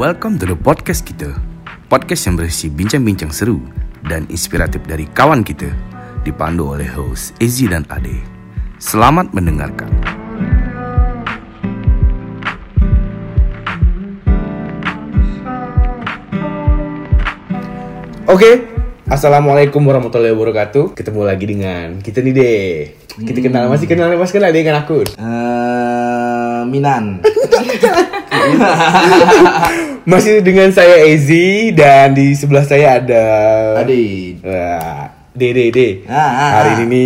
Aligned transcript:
Welcome 0.00 0.40
to 0.40 0.48
the 0.48 0.56
podcast 0.56 1.04
kita. 1.04 1.28
Podcast 1.92 2.24
yang 2.24 2.40
berisi 2.40 2.72
bincang-bincang 2.72 3.28
seru 3.28 3.60
dan 4.08 4.24
inspiratif 4.32 4.80
dari 4.88 5.04
kawan 5.12 5.44
kita. 5.44 5.68
Dipandu 6.24 6.72
oleh 6.72 6.88
host 6.88 7.36
Ezi 7.36 7.68
dan 7.68 7.84
Ade. 7.92 8.16
Selamat 8.80 9.28
mendengarkan. 9.36 9.92
Oke, 18.24 18.72
Assalamualaikum 19.04 19.84
warahmatullahi 19.84 20.32
wabarakatuh. 20.32 20.96
Ketemu 20.96 21.20
lagi 21.28 21.44
dengan 21.44 22.00
kita 22.00 22.24
nih 22.24 22.32
deh. 22.32 22.68
Kita 23.20 23.38
kenal 23.44 23.68
masih 23.68 23.84
kenal 23.84 24.16
masih 24.16 24.40
kenal 24.40 24.48
dengan 24.48 24.80
aku. 24.80 25.04
Eh, 25.04 26.60
Minan. 26.72 27.20
Masih 30.10 30.40
dengan 30.40 30.72
saya 30.72 31.04
Ezi 31.06 31.70
dan 31.76 32.16
di 32.16 32.32
sebelah 32.32 32.64
saya 32.64 32.98
ada 32.98 33.24
Adi. 33.84 34.40
Wah, 34.40 35.12
Dede 35.36 35.70
Dede. 35.70 35.88
Ah, 36.08 36.16
ah, 36.16 36.50
Hari 36.60 36.72
ah. 36.80 36.84
ini 36.88 37.04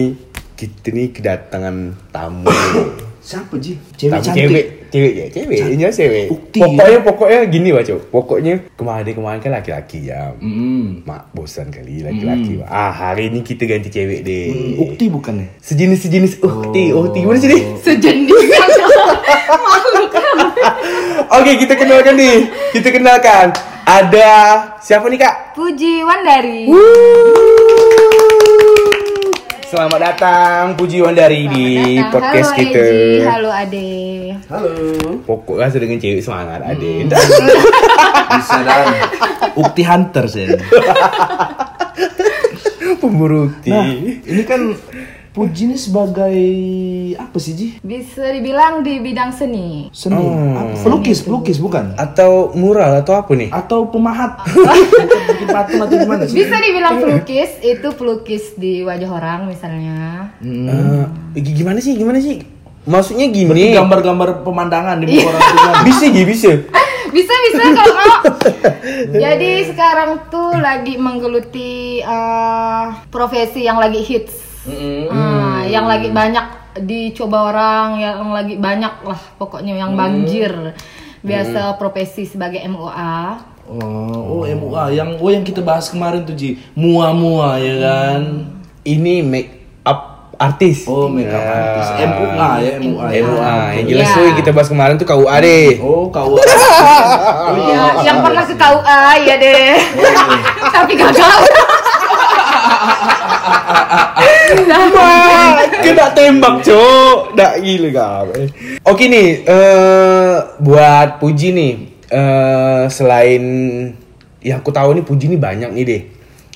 kita 0.55 0.95
nih 0.95 1.09
kedatangan 1.11 1.77
tamu. 2.15 2.47
Siapa 3.29 3.57
Ji? 3.59 3.81
Cewek 3.99 4.13
tamu 4.15 4.25
cantik. 4.25 4.47
cewek, 4.47 4.67
cewek 4.95 5.13
ya, 5.19 5.27
cewek, 5.35 5.59
ini 5.75 5.83
cewek. 5.91 6.27
Ukti, 6.31 6.63
pokoknya 6.63 6.99
pokoknya 7.03 7.39
gini 7.51 7.69
baca. 7.75 7.93
Pokoknya 7.99 8.55
kemarin 8.79 9.11
kemarin 9.11 9.41
kan 9.43 9.51
laki-laki 9.59 10.07
ya. 10.07 10.31
Mm. 10.39 11.03
Mak 11.03 11.35
bosan 11.35 11.75
kali 11.75 12.07
laki-laki. 12.07 12.63
Ah, 12.63 12.95
hari 12.95 13.27
ini 13.27 13.43
kita 13.43 13.67
ganti 13.67 13.91
cewek 13.91 14.23
deh. 14.23 14.55
Mm, 14.55 14.79
Ukti 14.87 15.11
bukan 15.11 15.43
ya? 15.43 15.47
Sejenis-sejenis 15.59 16.39
ukti, 16.39 16.95
ukti. 16.95 17.19
Gimana 17.27 17.39
sih 17.43 17.51
deh? 17.59 17.63
sejenis 17.83 18.39
Oke, 21.35 21.59
kita 21.59 21.75
kenalkan 21.75 22.15
nih. 22.15 22.47
Kita 22.71 22.95
kenalkan. 22.95 23.51
Ada 23.85 24.31
siapa 24.79 25.11
nih, 25.11 25.19
Kak? 25.19 25.59
Puji 25.59 26.07
Wandari 26.07 26.71
Selamat 29.75 29.99
datang 30.07 30.79
Puji 30.79 31.03
Wandari 31.03 31.51
di 31.51 31.99
Datang. 31.99 32.15
podcast 32.15 32.55
halo 32.55 32.59
kita. 32.63 32.79
Eji, 32.79 33.27
halo 33.27 33.51
Ade 33.51 33.91
Halo. 34.47 34.75
Pokok 35.27 35.59
rasa 35.59 35.83
dengan 35.83 35.99
cewek 35.99 36.23
semangat 36.23 36.63
ada. 36.63 36.93
Bisa 38.39 38.59
dan 38.63 38.87
Ukti 39.59 39.83
Hunter 39.83 40.31
sih. 40.31 40.47
Pemburu 43.03 43.51
ukti. 43.51 43.75
Nah, 43.75 43.91
ini 44.23 44.43
kan 44.47 44.79
Puji 45.35 45.67
ini 45.67 45.75
sebagai 45.75 46.39
apa 47.17 47.35
sih 47.37 47.53
Ji? 47.53 47.69
bisa 47.83 48.23
dibilang 48.31 48.81
di 48.81 49.03
bidang 49.03 49.35
seni 49.35 49.91
Seni. 49.91 50.15
Apa? 50.55 50.79
Pelukis, 50.81 51.21
pelukis 51.21 51.59
bukan? 51.59 51.91
Atau 51.95 52.55
mural 52.55 52.95
atau 52.97 53.19
apa 53.19 53.35
nih? 53.35 53.51
Atau 53.51 53.91
pemahat? 53.91 54.39
Bukan 54.47 54.79
bikin 55.29 55.49
patung 55.49 55.83
atau 55.83 55.97
gimana 55.99 56.23
sih? 56.25 56.39
bisa 56.39 56.55
dibilang 56.55 56.95
pelukis 56.97 57.51
itu 57.61 57.89
pelukis 57.93 58.55
di 58.55 58.81
wajah 58.81 59.11
orang 59.11 59.41
misalnya 59.45 60.31
Eh, 60.39 61.03
g- 61.37 61.55
gimana 61.57 61.79
sih? 61.79 61.99
Gimana 61.99 62.23
sih? 62.23 62.39
Maksudnya 62.85 63.27
Berarti 63.27 63.59
gini. 63.59 63.75
gambar-gambar 63.75 64.47
pemandangan 64.47 65.03
di 65.03 65.19
muka 65.19 65.29
orang 65.29 65.43
itu 65.43 65.59
kan? 65.59 65.75
Bisa 65.83 66.05
bisa. 66.15 66.51
bisa 67.11 67.35
bisa 67.43 67.63
kalau 67.73 67.95
mau 67.99 68.23
jadi 69.13 69.51
sekarang 69.67 70.11
tuh 70.29 70.55
lagi 70.55 70.95
menggeluti 70.95 71.71
eh, 71.99 72.85
profesi 73.09 73.63
yang 73.63 73.77
lagi 73.77 73.99
hits 73.99 74.54
Ah, 75.09 75.61
yang 75.65 75.85
lagi 75.85 76.09
banyak 76.09 76.47
dicoba 76.81 77.53
orang 77.53 77.89
yang 77.97 78.33
lagi 78.33 78.57
banyak 78.57 79.05
lah 79.05 79.21
pokoknya 79.37 79.77
yang 79.77 79.95
banjir 79.95 80.75
biasa 81.21 81.77
profesi 81.77 82.25
sebagai 82.25 82.61
MUA 82.65 83.53
Oh, 83.65 83.81
oh 84.35 84.45
MUA 84.45 84.93
yang 84.93 85.17
oh 85.17 85.31
yang 85.31 85.41
kita 85.41 85.61
bahas 85.61 85.89
kemarin 85.89 86.21
tuh 86.21 86.37
Ji. 86.37 86.61
Mua-mua 86.75 87.57
ya 87.57 87.81
kan. 87.81 88.45
Ini 88.85 89.25
make 89.25 89.57
up 89.81 90.37
artis. 90.37 90.85
Oh, 90.85 91.09
makeup 91.09 91.41
Ya. 91.41 91.49
artist. 91.73 91.91
MUA 91.97 92.51
ya, 92.61 92.73
MUA. 92.77 93.07
ya. 93.09 93.21
MUA. 93.25 93.57
Yang 93.73 93.87
jelas 93.89 94.05
Iya. 94.05 94.13
tuh 94.13 94.23
yang 94.23 94.37
kita 94.37 94.51
bahas 94.53 94.69
kemarin 94.69 94.95
tuh 95.01 95.09
KUA 95.09 95.37
deh. 95.41 95.69
Oh, 95.81 96.13
kau. 96.13 96.37
Ya, 97.65 98.05
yang 98.05 98.21
pernah 98.21 98.45
ke 98.45 98.53
KUA 98.53 99.01
ya 99.23 99.35
deh 99.39 99.77
tapi 100.75 100.93
gagal 100.95 101.39
Wah, 104.95 105.59
kena 105.83 106.07
tembak, 106.13 106.63
Cok. 106.63 107.35
Dak 107.37 107.61
gila 107.61 107.89
kau. 107.93 108.27
Oke 108.87 109.05
nih, 109.09 109.43
eh 109.45 110.35
buat 110.61 111.19
Puji 111.21 111.49
nih, 111.53 111.73
eh 112.09 112.83
selain 112.89 113.43
yang 114.41 114.61
aku 114.61 114.71
tahu 114.71 114.95
nih 114.97 115.05
Puji 115.05 115.33
nih 115.33 115.41
banyak 115.41 115.71
nih 115.73 115.85
deh. 115.85 116.03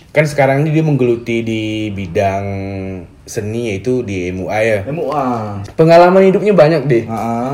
Kan 0.09 0.25
sekarang 0.25 0.65
ini 0.65 0.72
dia 0.72 0.84
menggeluti 0.84 1.44
di 1.44 1.62
bidang 1.93 2.44
seni 3.28 3.70
yaitu 3.70 4.00
di 4.03 4.32
MUA 4.32 4.59
ya. 4.65 4.81
MUA. 4.88 5.26
Pengalaman 5.76 6.25
hidupnya 6.25 6.56
banyak 6.56 6.82
deh. 6.88 7.05
Ah, 7.06 7.53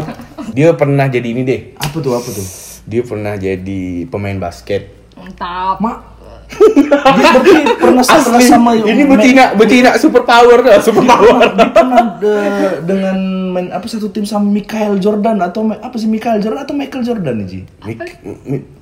Dia 0.54 0.70
pernah 0.78 1.10
jadi 1.10 1.26
ini 1.34 1.42
deh. 1.42 1.60
apa 1.74 1.96
tuh 1.98 2.14
apa 2.14 2.30
tuh? 2.30 2.46
Dia 2.86 3.02
pernah 3.02 3.34
jadi 3.34 4.06
pemain 4.06 4.38
basket. 4.38 4.92
mantap 5.18 5.78
Mak. 5.82 6.13
Dia 6.54 7.00
berarti 7.02 7.54
pernah 7.80 8.04
pernah 8.04 8.40
sama 8.40 8.70
ini 8.78 9.02
betina 9.08 9.44
betina 9.56 9.90
super 9.98 10.22
power 10.22 10.60
dah, 10.62 10.78
super 10.78 11.02
power. 11.02 11.56
Dia 11.56 11.68
pernah 11.72 12.04
de- 12.20 12.78
dengan 12.84 13.18
main 13.54 13.68
apa 13.70 13.86
satu 13.86 14.10
tim 14.10 14.26
sama 14.26 14.46
Michael 14.50 14.98
Jordan 14.98 15.38
atau 15.40 15.66
apa 15.70 15.94
sih 15.96 16.10
Michael 16.10 16.42
Jordan 16.42 16.62
atau 16.66 16.74
Michael 16.74 17.02
Jordan 17.06 17.34
nih 17.42 17.46
Ji? 17.46 17.60
Mik, 17.86 17.98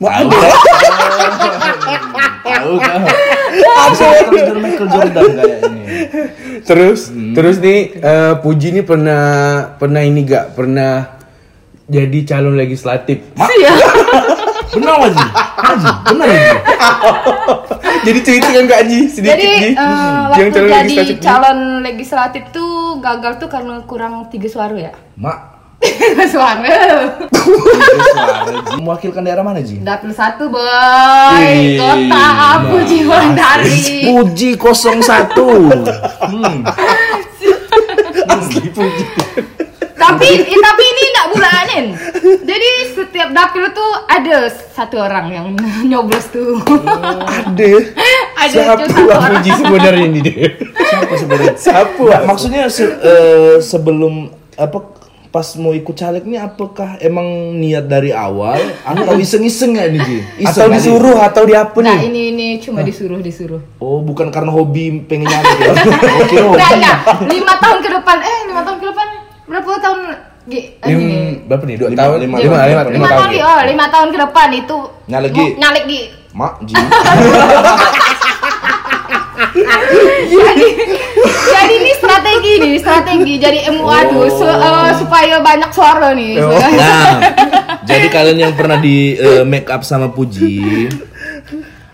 ada. 0.02 0.36
Tahu 2.42 2.74
kan? 2.80 3.00
Sih 3.94 4.10
Michael 4.58 4.88
Jordan 4.88 5.24
kayak 5.36 5.58
ini? 5.68 5.82
Terus 6.62 7.00
terus 7.34 7.56
nih 7.60 7.80
eh, 8.00 8.34
Puji 8.40 8.68
nih 8.80 8.84
pernah 8.84 9.24
pernah 9.76 10.02
ini 10.02 10.20
gak 10.24 10.56
pernah 10.56 11.20
jadi 11.86 12.18
calon 12.24 12.56
legislatif. 12.56 13.20
Iya. 13.36 13.74
Benar 14.72 15.04
Ji? 15.04 15.20
Haji, 15.36 15.88
benar 16.08 16.26
Ji? 16.32 16.40
jadi 18.08 18.18
cerita 18.24 18.46
kan 18.48 18.64
Kak 18.64 18.82
Ji 18.88 18.98
sedikit 19.04 19.36
Jadi 19.36 19.44
Ji. 19.44 19.68
eh, 19.76 20.20
waktu 20.32 20.48
jadi 20.48 20.60
legislatif. 20.64 21.16
calon 21.20 21.58
legislatif 21.84 22.42
tuh 22.50 22.96
gagal 22.98 23.36
tuh 23.36 23.48
karena 23.52 23.84
kurang 23.84 24.32
tiga 24.32 24.48
suara 24.48 24.72
ya. 24.72 24.92
Mak. 25.20 25.38
suara. 25.82 26.08
tiga 26.08 26.24
suara. 26.30 27.04
Mewakilkan 28.80 29.22
daerah 29.22 29.44
mana 29.44 29.60
Ji? 29.60 29.82
Dapil 29.82 30.14
satu 30.16 30.48
boy, 30.48 30.62
Wih, 31.36 31.76
kota 31.76 32.26
Puji 32.70 32.98
Wandari. 33.04 34.08
Puji 34.08 34.50
01 34.56 35.36
hmm. 36.32 36.58
Asli 38.24 38.68
Puji. 38.72 39.04
Tapi 40.02 40.28
eh, 40.44 40.58
tapi 40.58 40.82
ini 40.84 41.02
enggak 41.06 41.28
bulanin. 41.28 41.84
Jadi 42.42 42.68
setiap 42.92 43.28
dapil 43.30 43.70
tuh 43.70 43.90
ada 44.06 44.36
satu 44.50 44.98
orang 44.98 45.26
yang 45.28 45.46
nyoblos 45.90 46.26
tuh. 46.28 46.58
Ada. 46.58 47.66
ada 48.34 48.50
Siapa 48.50 48.82
orang. 49.08 49.30
Puji 49.32 49.50
sebenarnya 49.54 50.04
ini 50.04 50.20
dia? 50.20 50.46
Siapa 50.58 51.14
sebenarnya? 51.14 51.54
Siapa? 51.54 52.00
Nggak, 52.00 52.22
maksudnya 52.24 52.62
se- 52.66 52.98
eh, 52.98 53.56
sebelum 53.60 54.28
apa 54.54 54.78
pas 55.28 55.48
mau 55.56 55.72
ikut 55.72 55.96
caleg 55.96 56.28
nih 56.28 56.36
apakah 56.38 57.00
emang 57.00 57.24
niat 57.56 57.88
dari 57.88 58.12
awal 58.12 58.60
atau 58.84 59.16
iseng-iseng 59.16 59.72
ya 59.72 59.88
ini 59.88 59.96
Ji? 59.98 60.18
Atau 60.44 60.68
disuruh 60.68 61.16
atau 61.18 61.42
di 61.42 61.56
apa 61.56 61.72
Nah 61.78 61.88
nih? 61.94 61.98
ini 62.04 62.22
ini 62.28 62.46
cuma 62.60 62.84
disuruh 62.84 63.16
disuruh. 63.18 63.64
Oh, 63.78 63.98
bukan 63.98 64.28
karena 64.28 64.52
hobi 64.52 65.00
pengen 65.02 65.24
nyari 65.24 65.48
ya. 65.58 65.72
Oke, 66.20 66.36
hobi. 66.36 66.52
Enggak 66.52 66.70
enggak. 66.76 66.96
Lima 67.24 67.54
tahun 67.56 67.78
ke 67.80 67.88
depan 67.90 68.16
eh 68.20 68.38
lima 68.44 68.60
tahun 68.60 68.76
ke 68.76 68.86
depan 68.86 69.06
berapa 69.52 69.70
tahun? 69.78 69.98
Lim, 70.42 70.64
ini. 70.82 71.18
berapa 71.44 71.62
nih? 71.62 71.76
Dua 71.76 71.88
Lima- 71.88 72.00
tahun? 72.02 72.16
lima- 72.18 72.38
lima, 72.40 72.56
lima, 72.56 72.58
lima- 72.58 72.82
lima 72.82 72.82
lima 72.90 73.06
tahun. 73.06 73.20
tahun 73.20 73.30
ya? 73.32 73.44
oh 73.46 73.60
lima 73.62 73.86
tahun 73.88 74.08
ke 74.08 74.18
depan 74.20 74.48
itu 74.52 74.78
Nyalek, 75.04 75.30
Gi. 75.30 75.46
nyalek 75.54 75.84
Gi. 75.86 76.02
Mak, 76.32 76.52
Ji. 76.62 76.74
jadi 80.32 80.66
jadi 81.44 81.74
ini 81.74 81.92
strategi 81.94 82.52
nih 82.58 82.74
strategi 82.76 83.34
jadi 83.36 83.58
MUA 83.70 83.98
tuh 84.08 84.26
su- 84.30 84.48
eh, 84.48 84.90
supaya 84.96 85.36
banyak 85.40 85.70
suara 85.70 86.10
nih 86.12 86.32
Oh. 86.38 86.50
Nah, 86.50 87.20
jadi 87.88 88.06
kalian 88.08 88.38
yang 88.40 88.54
pernah 88.54 88.78
di 88.78 89.14
eh, 89.14 89.44
make 89.44 89.68
up 89.68 89.82
sama 89.82 90.08
Puji 90.08 90.88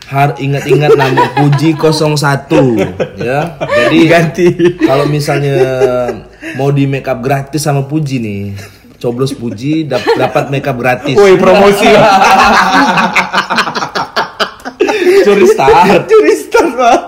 har 0.06 0.32
ingat-ingat 0.36 0.96
nama 0.96 1.36
Puji 1.36 1.76
01 1.76 2.16
ya. 3.20 3.40
Jadi 3.60 3.98
Ganti. 4.06 4.48
kalau 4.80 5.04
misalnya 5.04 5.58
mau 6.54 6.70
di 6.70 6.86
make 6.86 7.04
up 7.04 7.18
gratis 7.18 7.60
sama 7.60 7.82
Puji 7.82 8.16
nih, 8.16 8.42
coblos 8.96 9.32
Puji 9.32 9.84
dap- 9.84 10.06
dapat 10.14 10.48
make 10.48 10.64
up 10.64 10.76
gratis. 10.76 11.12
Woi 11.12 11.36
promosi. 11.36 11.88
Curi 15.18 15.44
start. 15.46 16.06
Curi 16.06 16.34
start 16.38 16.70
Pak. 16.72 17.00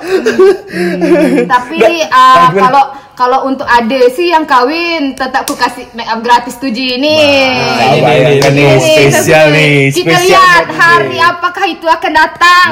tapi 1.46 1.78
eh, 2.02 2.46
kalau 2.52 2.84
kalau 3.14 3.38
untuk 3.44 3.64
ade 3.64 4.08
sih 4.10 4.32
yang 4.32 4.44
kawin 4.44 5.12
tetap 5.12 5.44
ku 5.44 5.52
kasih 5.52 5.84
make 5.92 6.08
up 6.08 6.20
gratis 6.20 6.56
tuh 6.56 6.68
Ji 6.68 6.96
ini. 6.96 7.16
Nah, 7.16 7.92
ini, 7.92 8.00
bayangkan 8.00 8.52
ini, 8.52 8.60
nih, 8.60 8.72
ini. 8.72 8.80
spesial 8.80 9.44
nih, 9.52 9.74
Kita 9.92 10.08
spesial 10.10 10.24
lihat 10.26 10.64
hari 10.72 11.18
apakah 11.20 11.64
itu 11.64 11.86
akan 11.86 12.12
datang. 12.12 12.70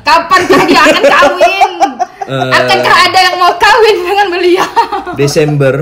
Kapankah 0.00 0.62
dia 0.64 0.80
akan 0.80 1.04
kawin? 1.04 1.70
Eh. 2.30 2.52
Akankah 2.54 2.94
ada 3.02 3.18
yang 3.20 3.36
mau 3.36 3.52
kawin 3.56 3.96
dengan 4.00 4.26
beliau? 4.30 4.68
Desember 5.14 5.74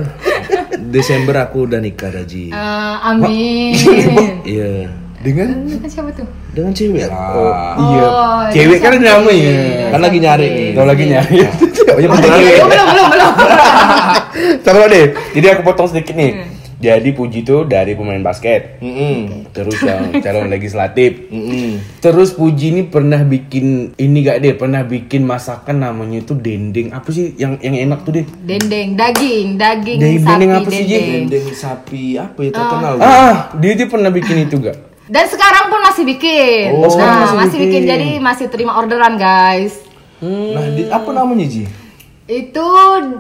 Desember 0.81 1.35
aku 1.39 1.69
udah 1.69 1.77
nikah 1.77 2.09
Daji. 2.09 2.49
Eh, 2.49 2.95
amin. 3.05 3.73
Iya. 4.49 4.89
Dengan 5.19 5.67
Dengan 5.67 5.91
siapa 5.91 6.09
tuh? 6.15 6.25
Dengan 6.49 6.73
cewek 6.73 7.05
lah. 7.05 7.75
iya, 7.77 8.03
Oh, 8.07 8.41
cewek 8.49 8.79
kan 8.79 8.97
ada 8.97 9.19
namanya. 9.19 9.51
cantik. 9.53 9.91
Kan 9.91 10.01
lagi 10.01 10.19
nyari 10.19 10.47
nih. 10.49 10.69
Kau 10.73 10.87
lagi 10.87 11.05
nyari. 11.07 11.37
Oh, 11.89 11.97
ya, 11.97 12.05
penting. 12.07 12.31
Belum, 12.31 12.69
belum, 12.69 12.87
belum, 12.87 13.07
belum. 13.11 13.33
Sabar 14.61 14.87
deh. 14.87 15.07
Jadi 15.35 15.47
aku 15.49 15.63
potong 15.65 15.89
sedikit 15.89 16.15
nih. 16.15 16.58
Jadi 16.79 17.11
Puji 17.11 17.43
tuh 17.43 17.67
dari 17.67 17.99
pemain 17.99 18.23
basket, 18.23 18.79
Mm-mm. 18.79 19.51
terus 19.51 19.83
yang 19.83 20.15
calon 20.23 20.47
legislatif. 20.55 21.27
Mm-mm. 21.27 21.99
Terus 21.99 22.31
Puji 22.39 22.71
ini 22.71 22.83
pernah 22.87 23.19
bikin 23.27 23.99
ini 23.99 24.19
gak 24.23 24.39
deh? 24.47 24.55
Pernah 24.55 24.87
bikin 24.87 25.27
masakan 25.27 25.83
namanya 25.83 26.23
itu 26.23 26.39
dendeng. 26.39 26.95
Apa 26.95 27.11
sih 27.11 27.35
yang 27.35 27.59
yang 27.59 27.75
enak 27.91 28.07
tuh 28.07 28.23
deh? 28.23 28.27
Dendeng, 28.47 28.95
daging, 28.95 29.59
daging 29.59 29.99
Dendeng 29.99 30.23
sapi, 30.23 30.47
apa 30.47 30.71
sih, 30.71 30.85
dendeng. 30.87 31.25
Dendeng 31.27 31.47
sapi 31.51 32.03
apa 32.15 32.39
ya 32.47 32.51
terkenal? 32.55 32.93
Ah, 33.03 33.35
dia 33.59 33.73
dia 33.75 33.87
pernah 33.91 34.11
bikin 34.15 34.47
itu 34.47 34.57
gak? 34.63 34.79
Dan 35.19 35.25
sekarang 35.27 35.75
pun 35.75 35.81
masih 35.83 36.05
bikin. 36.07 36.79
Oh, 36.79 36.87
nah, 36.95 37.27
masih 37.27 37.37
masih 37.43 37.59
bikin. 37.59 37.81
bikin. 37.83 37.91
Jadi 37.91 38.09
masih 38.23 38.47
terima 38.55 38.79
orderan, 38.79 39.19
guys. 39.19 39.83
Nah, 40.23 40.63
di, 40.79 40.87
apa 40.87 41.11
namanya 41.11 41.43
Ji? 41.49 41.67
Itu 42.29 42.61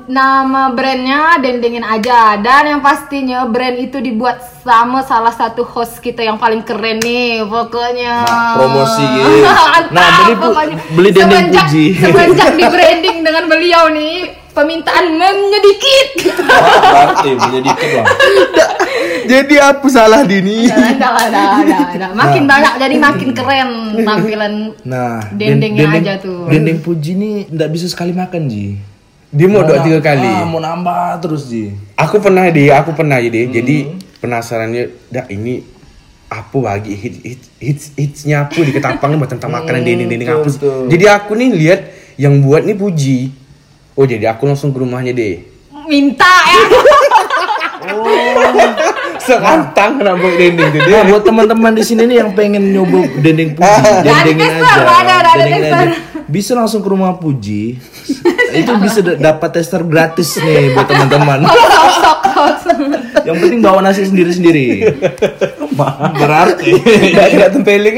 nama 0.05 0.69
brandnya 0.69 1.41
Dendengin 1.41 1.81
aja 1.81 2.37
dan 2.37 2.69
yang 2.69 2.85
pastinya 2.85 3.49
brand 3.49 3.81
itu 3.81 3.97
dibuat 3.99 4.37
sama 4.61 5.01
salah 5.01 5.33
satu 5.33 5.65
host 5.65 6.05
kita 6.05 6.21
yang 6.21 6.37
paling 6.37 6.61
keren 6.61 7.01
nih 7.01 7.41
pokoknya. 7.41 8.21
Nah, 8.23 8.53
promosi 8.53 9.01
gitu. 9.01 9.33
Nah, 9.97 10.13
beli 10.21 10.35
pokoknya. 10.37 10.77
beli 10.93 11.09
dendeng 11.11 11.49
Semenjak- 11.49 11.67
Puji. 11.67 11.87
Semenjak 11.97 12.51
di 12.53 12.65
branding 12.67 13.17
dengan 13.25 13.45
beliau 13.49 13.89
nih 13.89 14.15
permintaan 14.53 15.05
menyedikit. 15.11 16.09
Wah, 16.45 16.77
berarti 17.09 17.29
punya 17.35 17.61
dikit 17.65 17.91
lah. 17.95 18.07
Jadi 19.33 19.55
apa 19.57 19.87
salah 19.89 20.21
Dini? 20.23 20.69
Nah, 20.69 21.17
ada, 21.17 21.43
ada. 21.65 22.07
Makin 22.13 22.45
banyak 22.45 22.73
jadi 22.77 22.97
makin 22.99 23.31
keren 23.33 23.71
tampilan 24.01 24.73
Nah, 24.85 25.21
Dendengnya 25.33 25.85
den- 25.87 25.97
aja 25.99 26.13
tuh. 26.19 26.45
Dendeng 26.45 26.81
Puji 26.81 27.13
ini 27.15 27.31
nggak 27.47 27.71
bisa 27.71 27.89
sekali 27.89 28.13
makan 28.13 28.45
Ji. 28.49 28.98
Dia 29.29 29.45
mau 29.45 29.61
dua 29.61 29.81
tiga 29.81 29.99
kali. 30.01 30.25
Ah, 30.25 30.43
mau 30.43 30.57
nambah 30.57 31.21
terus 31.21 31.47
Ji. 31.47 31.73
Aku 31.95 32.17
pernah 32.17 32.47
deh, 32.47 32.71
aku 32.71 32.93
pernah 32.93 33.19
jadi. 33.19 33.51
Jadi 33.51 33.77
penasarannya, 34.19 34.89
dah 35.07 35.25
ini 35.29 35.63
apa 36.29 36.57
lagi 36.59 36.93
hits 36.93 37.19
hits 37.23 37.47
hits 37.59 37.85
hitsnya 37.95 38.45
apa 38.45 38.59
di 38.59 38.69
ketapang 38.69 39.17
buat 39.17 39.27
tentang 39.27 39.49
makanan 39.51 39.81
dendeng 39.81 40.07
dendeng 40.07 40.31
apa 40.31 40.47
sih? 40.47 40.57
betul. 40.57 40.87
Jadi 40.89 41.05
aku 41.07 41.31
nih 41.35 41.49
lihat 41.51 41.79
yang 42.17 42.39
buat 42.39 42.63
nih 42.63 42.75
Puji. 42.75 43.19
Oh 43.95 44.05
jadi 44.05 44.29
aku 44.29 44.45
langsung 44.45 44.71
ke 44.71 44.79
rumahnya 44.79 45.11
deh. 45.11 45.43
minta 45.85 46.29
ya. 46.47 46.63
Sekantang 49.19 49.99
kena 49.99 50.13
buat 50.15 50.35
dendeng 50.37 50.69
tuh 50.69 50.81
Nah, 50.81 51.01
dia. 51.01 51.07
buat 51.07 51.23
teman-teman 51.23 51.71
di 51.73 51.83
sini 51.83 52.03
nih 52.05 52.17
yang 52.19 52.31
pengen 52.33 52.63
nyoba 52.71 52.99
dendeng 53.19 53.51
Puji, 53.53 53.83
dendengin 54.05 54.51
aja. 54.55 54.83
dendengin 55.35 55.63
tester. 55.63 55.87
aja. 55.87 55.95
Bisa 56.25 56.51
langsung 56.53 56.81
ke 56.81 56.89
rumah 56.89 57.13
Puji. 57.15 57.77
Itu 58.51 58.73
bisa 58.79 58.99
da- 59.01 59.19
dapat 59.19 59.51
tester 59.53 59.83
gratis 59.83 60.37
nih 60.37 60.73
buat 60.73 60.87
teman-teman. 60.87 61.45
Yang 63.23 63.37
penting 63.39 63.61
bawa 63.61 63.81
nasi 63.81 64.05
sendiri-sendiri. 64.05 64.89
Berarti 66.15 66.71
Gak 67.11 67.29
gak 67.35 67.51
tempeling. 67.53 67.97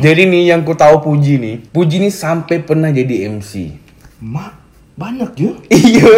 Jadi 0.00 0.22
nih 0.24 0.42
yang 0.48 0.64
ku 0.64 0.72
tahu 0.72 1.04
Puji 1.04 1.36
nih, 1.36 1.56
Puji 1.68 2.00
nih 2.00 2.08
sampai 2.08 2.58
pernah 2.58 2.88
jadi 2.88 3.28
MC. 3.28 3.76
Mak, 4.18 4.52
banyak 4.96 5.30
ya. 5.36 5.52
Iya. 5.68 6.12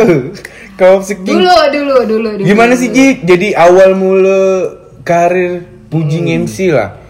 Kau 0.73 1.03
seking 1.03 1.27
Dulu, 1.37 1.51
dulu, 1.69 1.97
dulu, 2.07 2.29
dulu. 2.39 2.47
Gimana 2.47 2.73
sih 2.73 2.89
Ji? 2.89 3.21
Jadi 3.21 3.53
awal 3.53 3.93
mula 3.93 4.71
karir 5.03 5.67
Puji 5.91 6.23
MC 6.23 6.71
lah. 6.71 7.02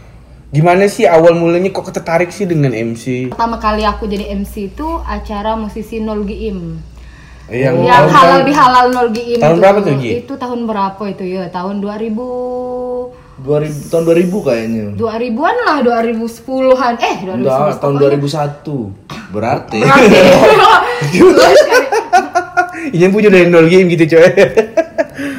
Gimana 0.52 0.84
sih 0.84 1.08
awal 1.08 1.32
mulanya 1.32 1.72
kok 1.72 1.88
tertarik 1.88 2.28
sih 2.28 2.44
dengan 2.44 2.70
MC? 2.70 3.32
Pertama 3.32 3.56
kali 3.56 3.82
aku 3.82 4.04
jadi 4.04 4.28
MC 4.30 4.68
itu 4.68 4.84
acara 5.00 5.56
musisi 5.56 5.96
Nol 5.96 6.28
Giim. 6.28 6.76
Yang, 7.48 7.74
yang 7.80 8.04
tahun- 8.04 8.12
halal 8.12 8.40
bihalal 8.44 8.86
Nol 8.92 9.08
Giim 9.10 9.40
tahun 9.40 9.56
itu. 9.56 9.62
berapa 9.64 9.78
tuh, 9.80 9.94
Gi? 9.96 10.10
Itu 10.20 10.34
tahun 10.36 10.60
berapa 10.68 11.02
itu 11.08 11.24
ya? 11.24 11.48
Tahun 11.48 11.80
2000 11.80 13.16
2000 13.42 13.88
tahun 13.88 14.04
2000 14.04 14.38
kayaknya. 14.38 14.84
2000-an 14.94 15.56
lah, 15.64 15.78
2010-an. 15.80 16.94
Eh, 17.00 17.16
2010. 17.24 17.32
Enggak, 17.34 17.80
tahun 17.80 17.94
pokoknya. 17.96 18.20
2001. 18.20 18.76
Berarti. 19.32 19.78
Ini 22.92 23.08
Puji 23.12 23.28
dari 23.28 23.48
nol 23.48 23.66
game 23.66 23.88
gitu 23.88 24.04
coy. 24.06 24.28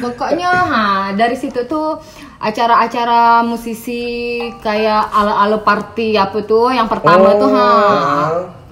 Pokoknya 0.02 0.50
ha, 0.50 0.84
dari 1.14 1.34
situ 1.34 1.62
tuh 1.64 2.02
acara-acara 2.40 3.42
musisi 3.46 4.38
kayak 4.60 5.10
ala-ala 5.10 5.62
party 5.62 6.18
apa 6.18 6.42
tuh 6.44 6.74
yang 6.74 6.90
pertama 6.90 7.34
tuh 7.38 7.50
ha 7.52 7.70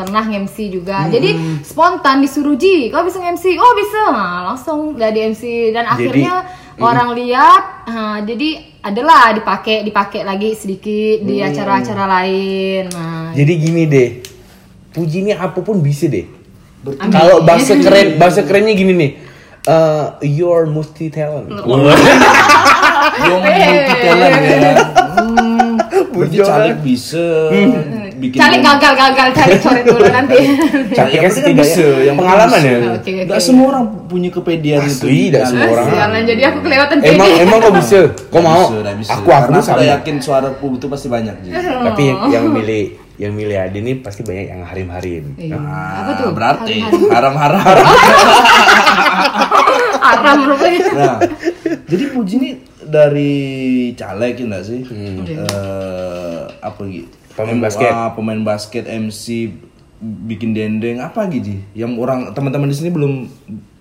pernah 0.03 0.25
MC 0.26 0.56
juga. 0.73 1.06
Jadi 1.06 1.62
spontan 1.62 2.25
disuruh 2.25 2.59
Ji, 2.59 2.91
kau 2.91 3.06
bisa 3.06 3.23
MC? 3.23 3.55
Oh 3.55 3.73
bisa, 3.79 4.03
ha, 4.11 4.50
langsung 4.53 4.99
jadi 4.99 5.31
MC 5.31 5.70
dan 5.70 5.87
Jadi, 5.87 5.93
akhirnya 5.94 6.35
orang 6.82 7.14
lihat, 7.14 7.62
ha, 7.87 8.19
jadi 8.26 8.73
adalah 8.82 9.31
dipakai 9.31 9.87
dipakai 9.87 10.26
lagi 10.26 10.58
sedikit 10.58 11.23
di 11.23 11.38
acara-acara 11.38 12.05
lain. 12.19 12.91
Nah, 12.91 13.31
Jadi 13.31 13.53
gini 13.55 13.82
deh. 13.87 14.11
Puji 14.93 15.25
ini 15.25 15.32
apa 15.32 15.62
pun 15.65 15.81
bisa 15.81 16.11
deh. 16.11 16.26
Kalau 16.85 17.47
bahasa 17.47 17.79
keren, 17.79 18.17
bahasa 18.20 18.43
kerennya 18.43 18.75
gini 18.75 18.93
nih. 18.93 19.12
Eh, 19.62 20.06
you're 20.26 20.67
multi 20.67 21.06
talent. 21.08 21.47
Yang 23.14 23.38
multi 23.38 23.94
talent 23.99 24.43
ya. 24.43 24.73
Hmm, 25.12 25.76
berarti 26.12 26.37
caleg 26.41 26.76
bisa 26.81 27.25
bikin 28.17 28.38
cari 28.38 28.56
gagal-gagal 28.59 29.29
cari 29.32 29.55
coret 29.61 29.85
dulu 29.85 30.05
nanti. 30.09 30.38
Caleg 30.91 31.14
kan 31.14 31.23
kan 31.23 31.32
setidaknya 31.32 31.62
bisa 31.62 31.87
yang 32.03 32.17
pengalaman 32.17 32.59
bisa. 32.59 32.69
ya. 32.69 32.79
Oke. 32.97 33.12
Nggak 33.29 33.41
semua 33.41 33.67
orang 33.70 33.85
punya 34.08 34.29
kepedean 34.29 34.81
itu. 34.82 35.05
Asli, 35.05 35.20
nggak 35.29 35.44
semua 35.46 35.69
orang. 35.69 35.87
Sialan, 35.89 36.22
jadi 36.25 36.43
aku 36.48 36.58
kelewatan 36.60 36.96
Emang 37.03 37.29
pede. 37.29 37.43
emang 37.44 37.58
kau 37.60 37.72
bisa? 37.72 38.01
Kau 38.29 38.41
Nggak 38.41 38.44
mau? 38.44 38.63
bisa, 38.63 38.77
nggak 38.81 38.96
bisa. 38.98 39.10
Aku 39.13 39.29
aku 39.31 39.53
sama. 39.60 39.82
yakin 39.84 40.17
suara 40.19 40.48
pu 40.51 40.67
itu 40.75 40.87
pasti 40.89 41.06
banyak 41.08 41.34
Ji. 41.43 41.48
Tapi 41.60 42.03
yang, 42.08 42.19
yang 42.31 42.44
milih 42.48 42.84
yang 43.20 43.32
milih 43.32 43.56
Ade 43.60 43.79
ini 43.79 43.93
pasti 44.01 44.20
banyak 44.25 44.46
yang 44.48 44.63
harim-harim. 44.65 45.25
Iya. 45.37 45.56
Nah, 45.56 45.91
apa 46.03 46.10
tuh? 46.19 46.29
Berarti 46.32 46.77
haram-haram. 47.08 47.60
Aram 50.03 50.39
rupanya. 50.44 50.81
Nah, 50.93 51.17
jadi 51.87 52.05
Puji 52.10 52.34
ini 52.37 52.51
dari 52.93 53.32
caleg 53.96 54.37
ya 54.37 54.44
nggak 54.44 54.65
sih? 54.69 54.81
Hmm. 54.84 55.25
Eh, 55.25 56.41
apa 56.61 56.81
gitu? 56.84 57.08
Pemain 57.32 57.56
basket. 57.65 57.89
pemain 58.13 58.41
basket, 58.44 58.84
MC, 58.84 59.49
bikin 60.29 60.53
dendeng, 60.53 61.01
apa 61.01 61.25
gitu? 61.32 61.56
Yang 61.72 61.93
orang 61.96 62.20
teman-teman 62.37 62.69
di 62.69 62.77
sini 62.77 62.93
belum 62.93 63.25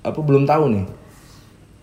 apa 0.08 0.20
belum 0.24 0.48
tahu 0.48 0.72
nih. 0.72 0.86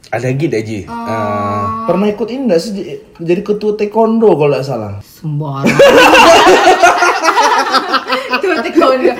Ada 0.09 0.33
gitu 0.33 0.57
aja. 0.57 0.79
Oh. 0.89 0.97
Eh, 1.05 1.65
Pernah 1.85 2.07
ikut 2.09 2.29
ini 2.33 2.49
nggak 2.49 2.61
sih 2.61 2.73
jadi 3.21 3.41
ketua 3.45 3.77
taekwondo 3.77 4.33
kalau 4.33 4.57
nggak 4.57 4.65
salah? 4.65 4.97
Sembarang. 5.05 5.69
Tuh 8.41 8.57
taekwondo. 8.65 9.13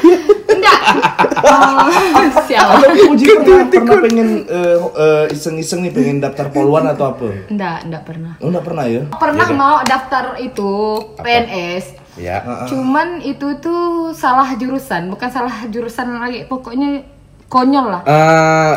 Enggak. 1.49 1.85
Oh, 1.89 2.43
siapa? 2.49 2.73
Atau 2.79 3.09
Puji 3.09 3.25
pernah, 3.25 3.65
pernah 3.69 3.97
pengen 4.05 4.29
eh, 4.45 4.77
eh, 4.77 5.25
iseng-iseng 5.33 5.81
nih 5.83 5.93
pengen 5.93 6.17
daftar 6.21 6.47
poluan 6.49 6.85
atau 6.87 7.17
apa? 7.17 7.29
Enggak, 7.49 7.79
enggak 7.89 8.03
pernah. 8.05 8.33
Oh, 8.39 8.49
nggak 8.53 8.65
pernah 8.65 8.85
ya? 8.85 9.03
Pernah 9.17 9.49
mau 9.55 9.77
daftar 9.83 10.25
itu 10.39 10.71
PNS. 11.19 11.85
ya. 12.19 12.67
Cuman 12.67 13.23
itu 13.23 13.47
tuh 13.59 14.11
salah 14.13 14.53
jurusan, 14.55 15.09
bukan 15.09 15.29
salah 15.31 15.67
jurusan 15.69 16.19
lagi. 16.19 16.45
Pokoknya 16.45 17.03
konyol 17.49 17.87
lah. 17.89 18.03
Eh, 18.05 18.75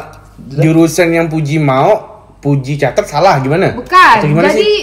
jurusan 0.61 1.11
yang 1.11 1.27
Puji 1.27 1.59
mau, 1.59 2.23
Puji 2.41 2.77
catat 2.77 3.05
salah 3.05 3.37
gimana? 3.37 3.75
Bukan. 3.77 4.15
Atau 4.17 4.29
gimana 4.29 4.49
Jadi 4.49 4.65
sih? 4.65 4.77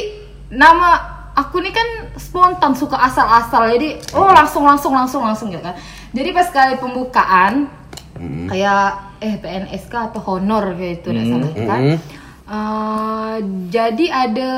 nama 0.55 1.18
aku 1.39 1.63
nih 1.63 1.71
kan 1.71 1.89
spontan 2.19 2.75
suka 2.75 2.99
asal-asal. 2.99 3.71
Jadi 3.71 4.03
oh 4.19 4.35
langsung 4.35 4.67
langsung 4.67 4.91
langsung 4.91 5.23
langsung 5.23 5.55
gitu 5.55 5.63
kan. 5.63 5.79
Jadi 6.11 6.29
pas 6.35 6.49
kali 6.51 6.75
pembukaan 6.83 7.71
Hmm. 8.19 8.51
kayak 8.51 9.15
eh 9.23 9.39
PNS 9.39 9.87
kah 9.87 10.11
atau 10.11 10.19
honor 10.27 10.75
kayak 10.75 11.07
itu 11.07 11.15
nggak 11.15 11.27
salah 11.31 11.51
itu 11.55 11.63
kan. 11.63 11.81
hmm. 11.87 11.99
Eh, 12.49 13.37
jadi 13.69 14.07
ada 14.09 14.51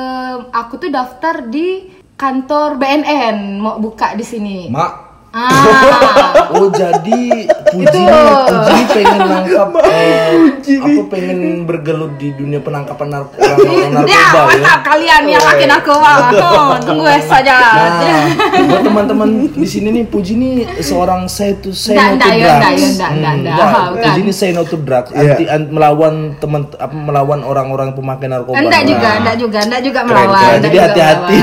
aku 0.48 0.78
tuh 0.78 0.88
daftar 0.88 1.44
di 1.44 1.90
kantor 2.14 2.78
BNN 2.78 3.58
mau 3.58 3.76
buka 3.82 4.14
di 4.14 4.22
sini. 4.22 4.70
Mak, 4.70 4.92
Ah, 5.30 6.50
Oh 6.50 6.66
jadi 6.68 7.46
Puji 7.70 7.86
Itu. 7.86 8.02
Puji 8.42 8.82
pengen 8.90 9.20
nangkap 9.22 9.70
eh, 9.86 10.58
apa 10.58 11.02
pengen 11.06 11.38
bergelut 11.62 12.18
di 12.18 12.34
dunia 12.34 12.58
penangkapan 12.58 13.08
narko 13.08 13.38
orang-orang 13.38 13.78
ya, 14.10 14.18
narkoba 14.18 14.26
ya. 14.26 14.42
mantap 14.50 14.80
kalian 14.82 15.22
yang 15.24 15.38
laki 15.40 15.64
narkoba. 15.64 16.10
Oh, 16.34 16.74
tunggu 16.82 17.06
saja. 17.22 17.54
Nah, 17.54 18.26
buat 18.66 18.82
teman-teman 18.82 19.28
di 19.48 19.68
sini 19.68 19.88
nih 19.92 20.04
Puji 20.04 20.34
nih 20.34 20.52
seorang 20.80 21.24
say 21.24 21.54
to 21.54 21.70
say 21.70 21.94
no 21.94 22.18
to 22.18 22.26
ya, 22.28 22.58
drugs. 22.58 22.82
ya, 22.90 23.06
Hmm, 23.06 23.22
nggak. 23.38 23.54
Bukan. 23.54 24.02
Puji 24.02 24.20
ini 24.20 24.32
say 24.34 24.50
no 24.50 24.62
to 24.64 24.76
drugs, 24.76 25.14
Iya. 25.14 25.22
anti 25.30 25.44
an- 25.46 25.70
melawan 25.70 26.14
teman 26.36 26.66
apa 26.74 26.90
melawan 26.90 27.40
orang-orang 27.40 27.94
pemakai 27.94 28.26
narkoba. 28.26 28.58
Enggak 28.58 28.82
Nah, 28.82 28.90
juga, 28.90 29.08
enggak 29.14 29.36
juga, 29.38 29.58
enggak 29.62 29.82
juga 29.86 30.00
melawan. 30.02 30.58
Jadi 30.58 30.76
hati-hati. 30.76 31.36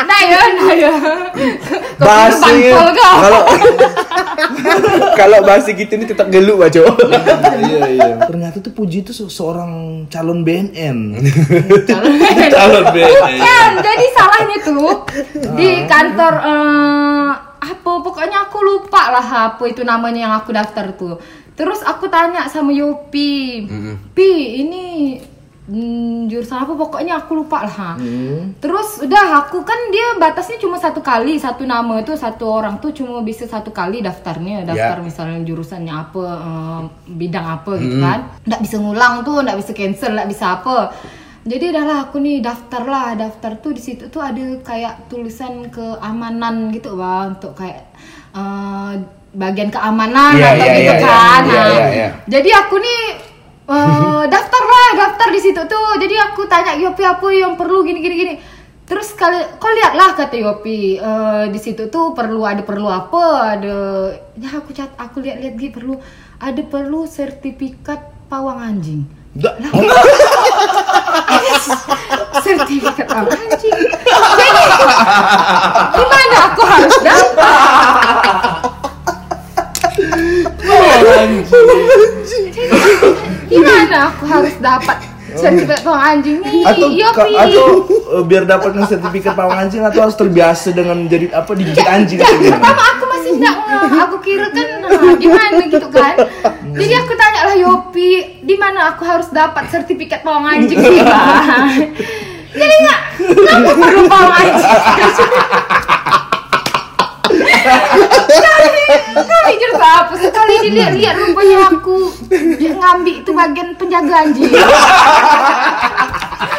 Nah 0.00 0.20
ya, 0.22 0.40
nah 0.52 0.72
ya. 0.74 0.92
Basi 1.96 2.54
kalau 2.96 3.42
kalau 5.14 5.38
basi 5.42 5.74
gitu 5.74 5.92
ini 5.94 6.04
tetap 6.04 6.28
geluk 6.28 6.58
baco. 6.58 6.82
iya 7.60 7.80
iya. 7.90 8.08
Ternyata 8.22 8.58
tuh 8.58 8.72
Puji 8.72 9.02
itu 9.02 9.12
se- 9.12 9.28
seorang 9.28 9.70
calon 10.06 10.40
BNN. 10.40 10.98
Calon- 11.84 12.16
calon 12.48 12.84
BNN. 12.90 13.10
Bukan, 13.20 13.70
jadi 13.80 14.06
salahnya 14.10 14.56
tuh 14.62 14.90
di 15.54 15.70
kantor 15.84 16.34
eh, 16.40 17.30
apa 17.60 17.90
pokoknya 18.00 18.48
aku 18.48 18.58
lupa 18.60 19.02
lah 19.10 19.26
apa 19.52 19.62
itu 19.64 19.84
namanya 19.84 20.20
yang 20.20 20.34
aku 20.34 20.50
daftar 20.50 20.92
tuh. 20.94 21.20
Terus 21.52 21.84
aku 21.84 22.08
tanya 22.08 22.48
sama 22.48 22.72
Yopi, 22.72 23.68
Pi 24.10 24.30
ini 24.58 25.20
hmm, 25.70 26.26
jurusan 26.26 26.58
apa 26.58 26.74
pokoknya 26.74 27.14
aku 27.16 27.32
lupa 27.36 27.62
lah. 27.62 27.70
ha. 27.72 27.90
Terus 28.58 29.00
udah 29.00 29.26
aku 29.40 29.62
kan 29.62 29.78
dia 29.88 30.18
batasnya 30.18 30.58
cuma 30.58 30.76
satu 30.76 30.98
kali 31.00 31.38
satu 31.38 31.62
nama 31.64 31.96
itu 31.96 32.12
satu 32.12 32.44
orang 32.50 32.76
tuh 32.76 32.90
cuma 32.90 33.22
bisa 33.22 33.46
satu 33.46 33.70
kali 33.70 34.00
daftarnya 34.00 34.66
daftar 34.66 34.98
Ya. 34.98 35.00
misalnya 35.00 35.38
jurusannya 35.40 35.94
apa 35.94 36.24
eh, 36.26 36.80
bidang 37.08 37.46
apa 37.56 37.72
gitu 37.76 37.96
kan 37.98 38.20
nggak 38.42 38.60
bisa 38.60 38.76
ngulang 38.76 39.22
tuh 39.22 39.40
nggak 39.40 39.56
bisa 39.56 39.70
cancel 39.70 40.10
nggak 40.12 40.28
bisa 40.28 40.46
apa 40.52 40.76
jadi 41.40 41.64
udahlah 41.70 41.98
aku 42.04 42.18
nih 42.18 42.40
daftar 42.40 42.82
lah 42.84 43.08
daftar 43.14 43.56
tuh 43.56 43.72
di 43.72 43.80
situ 43.80 44.04
tuh 44.06 44.20
ada 44.20 44.42
kayak 44.60 45.06
tulisan 45.06 45.70
keamanan 45.70 46.68
gitu 46.68 46.94
bang 46.94 47.32
untuk 47.34 47.54
kayak 47.54 47.88
eh, 48.32 48.92
bagian 49.30 49.70
keamanan 49.70 50.34
Iya, 50.34 50.48
atau 50.50 50.66
iya, 50.66 50.74
gitu 50.74 50.82
iya, 50.84 50.98
iya. 50.98 51.06
kan 51.06 51.40
Iya, 51.40 51.54
Nah, 51.54 51.68
iya, 51.70 51.86
iya. 51.94 52.08
jadi 52.26 52.50
aku 52.60 52.74
nih 52.76 53.00
eh, 53.70 54.24
daftar 54.26 54.62
lah 54.66 54.90
daftar 54.98 55.28
di 55.30 55.40
situ 55.40 55.62
tuh. 55.70 55.94
Jadi 56.02 56.14
aku 56.18 56.44
tanya 56.50 56.74
Yopi 56.74 57.02
apa 57.06 57.26
yang 57.30 57.54
perlu? 57.54 57.86
Gini 57.86 58.02
gini 58.02 58.16
gini. 58.18 58.34
Terus 58.90 59.14
kali 59.14 59.38
kau 59.62 59.70
lihatlah 59.70 60.18
kata 60.18 60.34
Yopi 60.34 60.98
eh, 60.98 61.44
di 61.48 61.58
situ 61.62 61.86
tuh 61.86 62.10
perlu 62.10 62.42
ada 62.42 62.66
perlu 62.66 62.90
apa? 62.90 63.54
Ada 63.54 63.76
ya 64.34 64.50
aku 64.58 64.74
cat 64.74 64.90
aku 64.98 65.22
lihat-lihat 65.22 65.54
gitu 65.54 65.78
perlu 65.78 65.94
ada 66.42 66.62
perlu 66.66 67.06
sertifikat 67.06 68.26
pawang 68.26 68.58
anjing. 68.58 69.06
Nggak. 69.38 69.54
sertifikat 72.42 73.06
pawang 73.06 73.30
anjing. 73.30 73.70
Jadi 73.70 74.62
gimana 75.94 76.36
aku 76.50 76.62
harus 76.66 76.96
dapat 77.06 78.70
gimana 83.50 83.96
aku 84.08 84.24
harus 84.24 84.54
dapat 84.58 84.96
sertifikat 85.30 85.80
pawang 85.82 86.02
anjing? 86.02 86.38
Nih 86.40 86.62
atau 86.66 86.88
Yopi 86.90 87.14
ka- 87.34 87.42
atau 87.44 87.66
eh, 87.86 88.22
biar 88.24 88.42
dapat 88.44 88.70
sertifikat 88.84 89.34
pawang 89.34 89.58
anjing 89.58 89.82
atau 89.82 90.00
harus 90.00 90.14
terbiasa 90.14 90.70
dengan 90.70 91.06
jadi 91.06 91.30
apa 91.30 91.50
digigit 91.54 91.86
anjing 91.86 92.18
pertama 92.18 92.82
aku 92.94 93.04
masih 93.08 93.32
nggak 93.38 93.56
aku 94.00 94.16
kira 94.20 94.46
kan 94.48 94.68
nah, 94.80 95.14
gimana 95.16 95.62
gitu 95.66 95.88
kan? 95.88 96.14
Jadi 96.70 96.94
aku 96.94 97.12
tanya 97.14 97.40
lah 97.46 97.56
Yopi 97.56 98.10
di 98.40 98.54
mana 98.54 98.90
aku 98.90 99.02
harus 99.02 99.30
dapat 99.30 99.66
sertifikat 99.68 100.22
pawang 100.22 100.46
anjing 100.46 100.78
sih 100.78 101.02
Bang? 101.02 101.66
jadi 102.50 102.74
nggak 102.82 103.00
kenapa 103.20 103.70
perlu 103.76 104.02
pawang 104.06 104.34
anjing 104.34 104.66
Kau 109.14 109.40
mikir 109.48 109.70
apa? 109.76 110.14
Sekali 110.18 110.52
dilihat-lihat 110.68 111.16
rupanya 111.18 111.58
aku 111.72 112.12
dia 112.58 112.72
ngambil 112.76 113.14
itu 113.22 113.30
bagian 113.34 113.68
penjaga 113.74 114.14
anjing. 114.26 114.50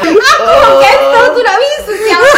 Aku 0.01 0.43
mau 0.49 0.81
cancel 0.81 1.25
tuh 1.29 1.41
gak 1.45 1.59
bisa 1.61 1.93
siapa. 2.01 2.29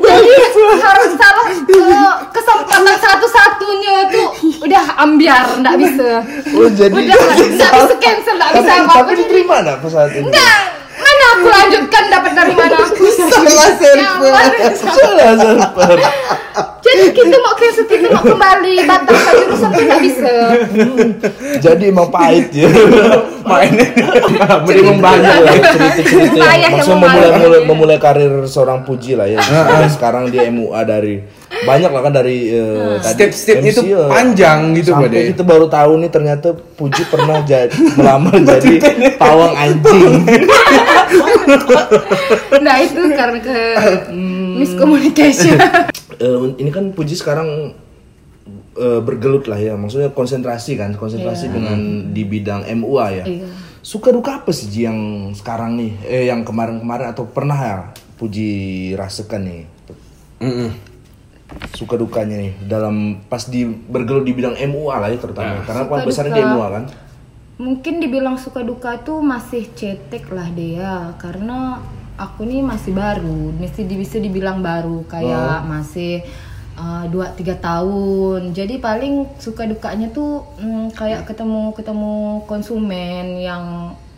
Jadi 0.00 0.32
harus 0.80 1.10
salah 1.20 1.48
eh, 1.52 2.14
kesempatan 2.32 2.96
satu-satunya 2.96 3.94
tuh 4.08 4.28
udah 4.64 4.84
ambiar 4.96 5.44
nggak 5.60 5.76
bisa. 5.76 6.24
Oh 6.56 6.68
jadi 6.72 6.92
udah 6.94 7.16
nggak 7.20 7.36
bisa 7.52 7.66
cancel 8.04 8.34
nggak 8.40 8.52
bisa 8.56 8.70
apa-apa 8.80 8.96
tapi 8.96 9.12
jadi 9.12 9.20
diterima 9.28 9.54
nggak 9.60 9.76
pas 9.84 9.90
saat 9.92 10.10
itu? 10.16 10.30
Aku 11.36 11.46
lanjutkan 11.52 12.02
dapat 12.08 12.32
dari 12.32 12.52
mana 12.56 12.76
Salah 12.86 13.68
mana? 14.32 14.68
Salah 14.72 15.34
server. 15.36 15.98
jadi 16.80 17.04
kita 17.12 17.36
mau 17.42 17.52
cancel 17.58 17.84
kita 17.84 18.06
mau 18.08 18.22
kembali 18.24 18.74
batalkan 18.88 19.32
jurusan 19.44 19.70
tuh 19.74 19.82
nggak 19.84 20.00
bisa 20.00 20.32
Jadi 21.64 21.84
emang 21.90 22.08
pahit 22.12 22.48
ya. 22.52 22.68
Mainnya 23.50 23.86
mending 24.66 24.86
membantu 24.96 25.32
lah. 25.46 25.54
Cerita-cerita 25.76 26.68
maksudnya 26.72 26.96
memulai, 26.98 27.30
memulai, 27.30 27.60
memulai 27.62 27.98
karir 28.02 28.32
seorang 28.50 28.82
puji 28.82 29.14
lah 29.14 29.26
ya. 29.30 29.38
Sampai 29.40 29.90
sekarang 29.90 30.28
dia 30.34 30.50
MUA 30.50 30.80
dari 30.82 31.22
banyak 31.46 31.90
lah 31.90 32.02
kan 32.04 32.12
dari 32.12 32.52
tadi 33.00 33.14
Step-stepnya 33.16 33.70
MC, 33.72 33.78
itu 33.80 33.82
eh, 33.96 34.10
panjang 34.10 34.58
gitu 34.76 34.90
Sampai 34.92 35.08
Bade. 35.08 35.30
kita 35.32 35.42
baru 35.46 35.66
tahu 35.70 35.92
nih 36.04 36.10
ternyata 36.12 36.48
Puji 36.52 37.02
pernah 37.08 37.40
jadi 37.46 37.72
melamar 37.96 38.36
jadi 38.44 38.72
pawang 39.16 39.54
anjing. 39.56 40.12
Nah 42.64 42.76
itu 42.82 43.00
karena 43.14 43.38
ke 43.40 43.56
miscommunication 44.56 45.58
Eh, 46.16 46.38
ini 46.56 46.72
kan 46.72 46.96
Puji 46.96 47.12
sekarang 47.12 47.76
eh, 48.72 49.00
bergelut 49.04 49.44
lah 49.52 49.60
ya, 49.60 49.76
maksudnya 49.76 50.08
konsentrasi 50.16 50.80
kan, 50.80 50.96
konsentrasi 50.96 51.52
dengan 51.52 52.08
di 52.16 52.24
bidang 52.24 52.64
MUA 52.72 53.06
ya. 53.20 53.24
Iya. 53.28 53.48
Suka 53.84 54.10
duka 54.10 54.40
apa 54.40 54.50
sih 54.50 54.66
Ji, 54.72 54.88
yang 54.88 55.30
sekarang 55.36 55.76
nih, 55.76 55.92
eh 56.08 56.24
yang 56.32 56.42
kemarin-kemarin 56.42 57.12
atau 57.12 57.28
pernah 57.28 57.58
ya 57.60 57.76
Puji 58.16 58.48
rasakan 58.96 59.40
nih? 59.44 59.62
Mm-mm. 60.40 60.70
Suka 61.76 62.00
dukanya 62.00 62.40
nih 62.40 62.52
dalam 62.64 63.20
pas 63.28 63.44
di 63.44 63.68
bergelut 63.68 64.24
di 64.24 64.32
bidang 64.32 64.56
MUA 64.56 64.96
lah 64.96 65.08
ya 65.12 65.18
terutama, 65.20 65.68
karena 65.68 65.84
Suka 65.84 65.92
paling 65.92 66.06
besarnya 66.08 66.32
di. 66.32 66.42
MUA 66.48 66.66
kan. 66.72 66.84
Mungkin 67.56 68.04
dibilang 68.04 68.36
suka 68.36 68.60
duka 68.60 69.00
tuh 69.00 69.24
masih 69.24 69.72
cetek 69.72 70.28
lah 70.28 70.48
dia 70.52 71.16
karena 71.16 71.80
aku 72.16 72.44
nih 72.44 72.64
masih 72.64 72.92
baru. 72.92 73.52
Mesti 73.56 73.84
bisa 73.88 74.16
dibilang 74.20 74.60
baru. 74.60 75.04
Kayak 75.08 75.64
masih 75.68 76.24
uh, 76.76 77.04
dua 77.08 77.32
tiga 77.32 77.56
tahun. 77.56 78.52
Jadi 78.52 78.80
paling 78.80 79.40
suka 79.40 79.64
dukanya 79.64 80.12
tuh 80.12 80.44
mm, 80.60 80.96
kayak 80.96 81.24
ketemu 81.28 81.72
ketemu 81.72 82.44
konsumen 82.44 83.40
yang 83.40 83.64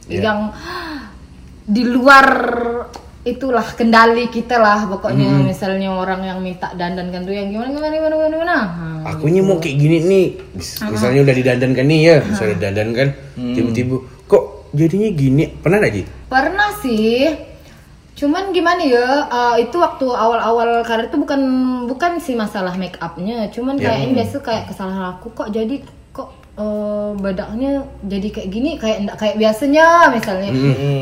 Iya. 0.08 0.20
yang 0.24 0.40
di 1.68 1.84
luar 1.84 2.26
itulah 3.22 3.66
kendali 3.74 4.26
kita 4.26 4.56
lah 4.56 4.86
pokoknya 4.86 5.42
misalnya 5.42 5.90
orang 5.90 6.22
yang 6.22 6.38
minta 6.38 6.70
dandan 6.72 7.10
kan 7.10 7.22
tuh 7.22 7.34
yang 7.34 7.50
gimana 7.50 7.68
gimana 7.68 7.92
gimana 7.92 8.14
gimana, 8.14 8.34
gimana. 8.34 8.56
Nah, 9.02 9.10
Akunya 9.10 9.40
mau 9.40 9.58
kayak 9.58 9.76
gini 9.76 9.96
nih. 10.00 10.26
Mis- 10.52 10.78
Misalnya 10.82 11.20
udah 11.22 11.34
didandankan 11.34 11.84
nih 11.84 12.00
ya, 12.00 12.16
misalnya 12.22 12.56
dandankan, 12.60 13.08
tiba-tiba 13.34 13.96
kok 14.24 14.44
jadinya 14.70 15.08
gini. 15.10 15.44
Pernah 15.50 15.76
gak 15.78 15.92
Ji? 15.92 16.02
Pernah 16.28 16.70
sih. 16.78 17.26
Cuman 18.14 18.50
gimana 18.50 18.82
ya? 18.82 19.06
eh, 19.26 19.56
itu 19.62 19.76
waktu 19.76 20.02
awal-awal 20.04 20.82
karir 20.82 21.06
itu 21.06 21.16
bukan 21.16 21.40
bukan 21.86 22.18
sih 22.18 22.34
masalah 22.34 22.74
make 22.74 22.98
upnya, 22.98 23.46
cuman 23.48 23.76
Ya. 23.76 23.94
kayaknya 23.94 24.08
biasa 24.16 24.36
kayak 24.40 24.64
kesalahan 24.66 25.14
aku 25.14 25.30
kok 25.32 25.48
jadi 25.48 25.82
kok 26.58 26.66
eh, 26.66 27.10
badaknya 27.22 27.86
jadi 28.02 28.28
kayak 28.34 28.48
gini 28.50 28.70
kayak 28.82 29.06
enggak 29.06 29.16
kayak 29.22 29.36
biasanya 29.38 29.86
misalnya. 30.10 30.50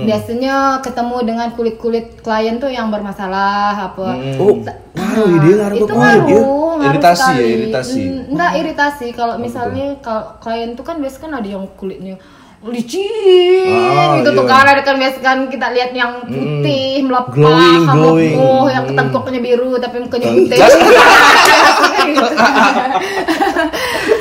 Biasanya 0.04 0.54
ketemu 0.84 1.16
dengan 1.24 1.48
kulit-kulit 1.56 2.20
klien 2.20 2.60
tuh 2.60 2.68
yang 2.68 2.92
bermasalah 2.92 3.72
apa. 3.92 4.20
Oh, 4.36 4.60
ngaruh 4.92 5.26
ya 5.32 5.38
dia 5.40 5.54
ngaruh 5.56 5.76
itu 5.80 5.84
kulit 5.88 5.96
ngaruh, 5.96 6.28
ya. 6.28 6.36
ngaruh 6.36 6.92
Iritasi 6.92 7.32
ya, 7.32 7.46
iritasi. 7.56 8.02
Mm, 8.04 8.20
Enggak 8.36 8.52
iritasi. 8.60 9.06
Kalau 9.16 9.34
misalnya 9.40 9.96
kalau 10.04 10.36
klien 10.44 10.76
tuh 10.76 10.84
kan 10.84 11.00
biasa 11.00 11.16
kan 11.24 11.32
ada 11.32 11.48
yang 11.48 11.64
kulitnya 11.80 12.20
licin 12.66 13.70
Ah, 13.70 14.18
gitu 14.18 14.34
tuh 14.34 14.42
iya. 14.42 14.50
kan. 14.50 14.64
Ada 14.66 14.82
kan 14.82 14.96
biasa 14.98 15.18
kan 15.22 15.38
kita 15.46 15.70
lihat 15.70 15.94
yang 15.94 16.26
putih 16.26 17.00
melepas 17.06 17.32
Glowing, 17.32 18.34
oh 18.34 18.66
yang 18.66 18.84
ketengkoknya 18.90 19.40
biru 19.40 19.78
tapi 19.78 20.02
mukanya 20.02 20.28
putih 20.36 20.58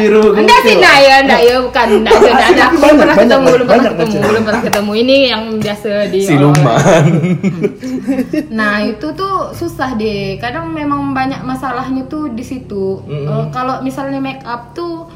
Biru 0.00 0.32
Enggak 0.34 0.58
sih, 0.64 0.74
enggak 0.80 0.96
ya, 1.04 1.16
enggak 1.22 1.40
ya, 1.44 1.56
bukan, 1.60 1.86
enggak 2.00 2.14
ada, 2.16 2.30
enggak 2.32 2.48
ada. 2.48 2.64
Belum 2.72 2.96
pernah 2.96 3.16
ketemu, 3.16 3.46
belum 3.52 3.66
pernah 3.66 3.84
ketemu, 3.84 4.16
belum 4.22 4.42
pernah 4.42 4.62
ketemu. 4.64 4.92
Ini 4.96 5.16
yang 5.28 5.42
biasa 5.60 5.90
di 6.08 6.20
Siluman. 6.24 7.04
Nah 8.58 8.74
itu 8.84 9.06
tuh 9.16 9.52
susah 9.56 9.94
deh. 9.96 10.36
Kadang 10.40 10.72
memang 10.72 11.12
banyak 11.12 11.42
masalahnya 11.44 12.08
tuh 12.08 12.32
di 12.32 12.44
situ. 12.44 13.02
Eh, 13.08 13.44
kalau 13.52 13.80
misalnya 13.84 14.20
make 14.20 14.42
up 14.44 14.72
tuh 14.76 15.08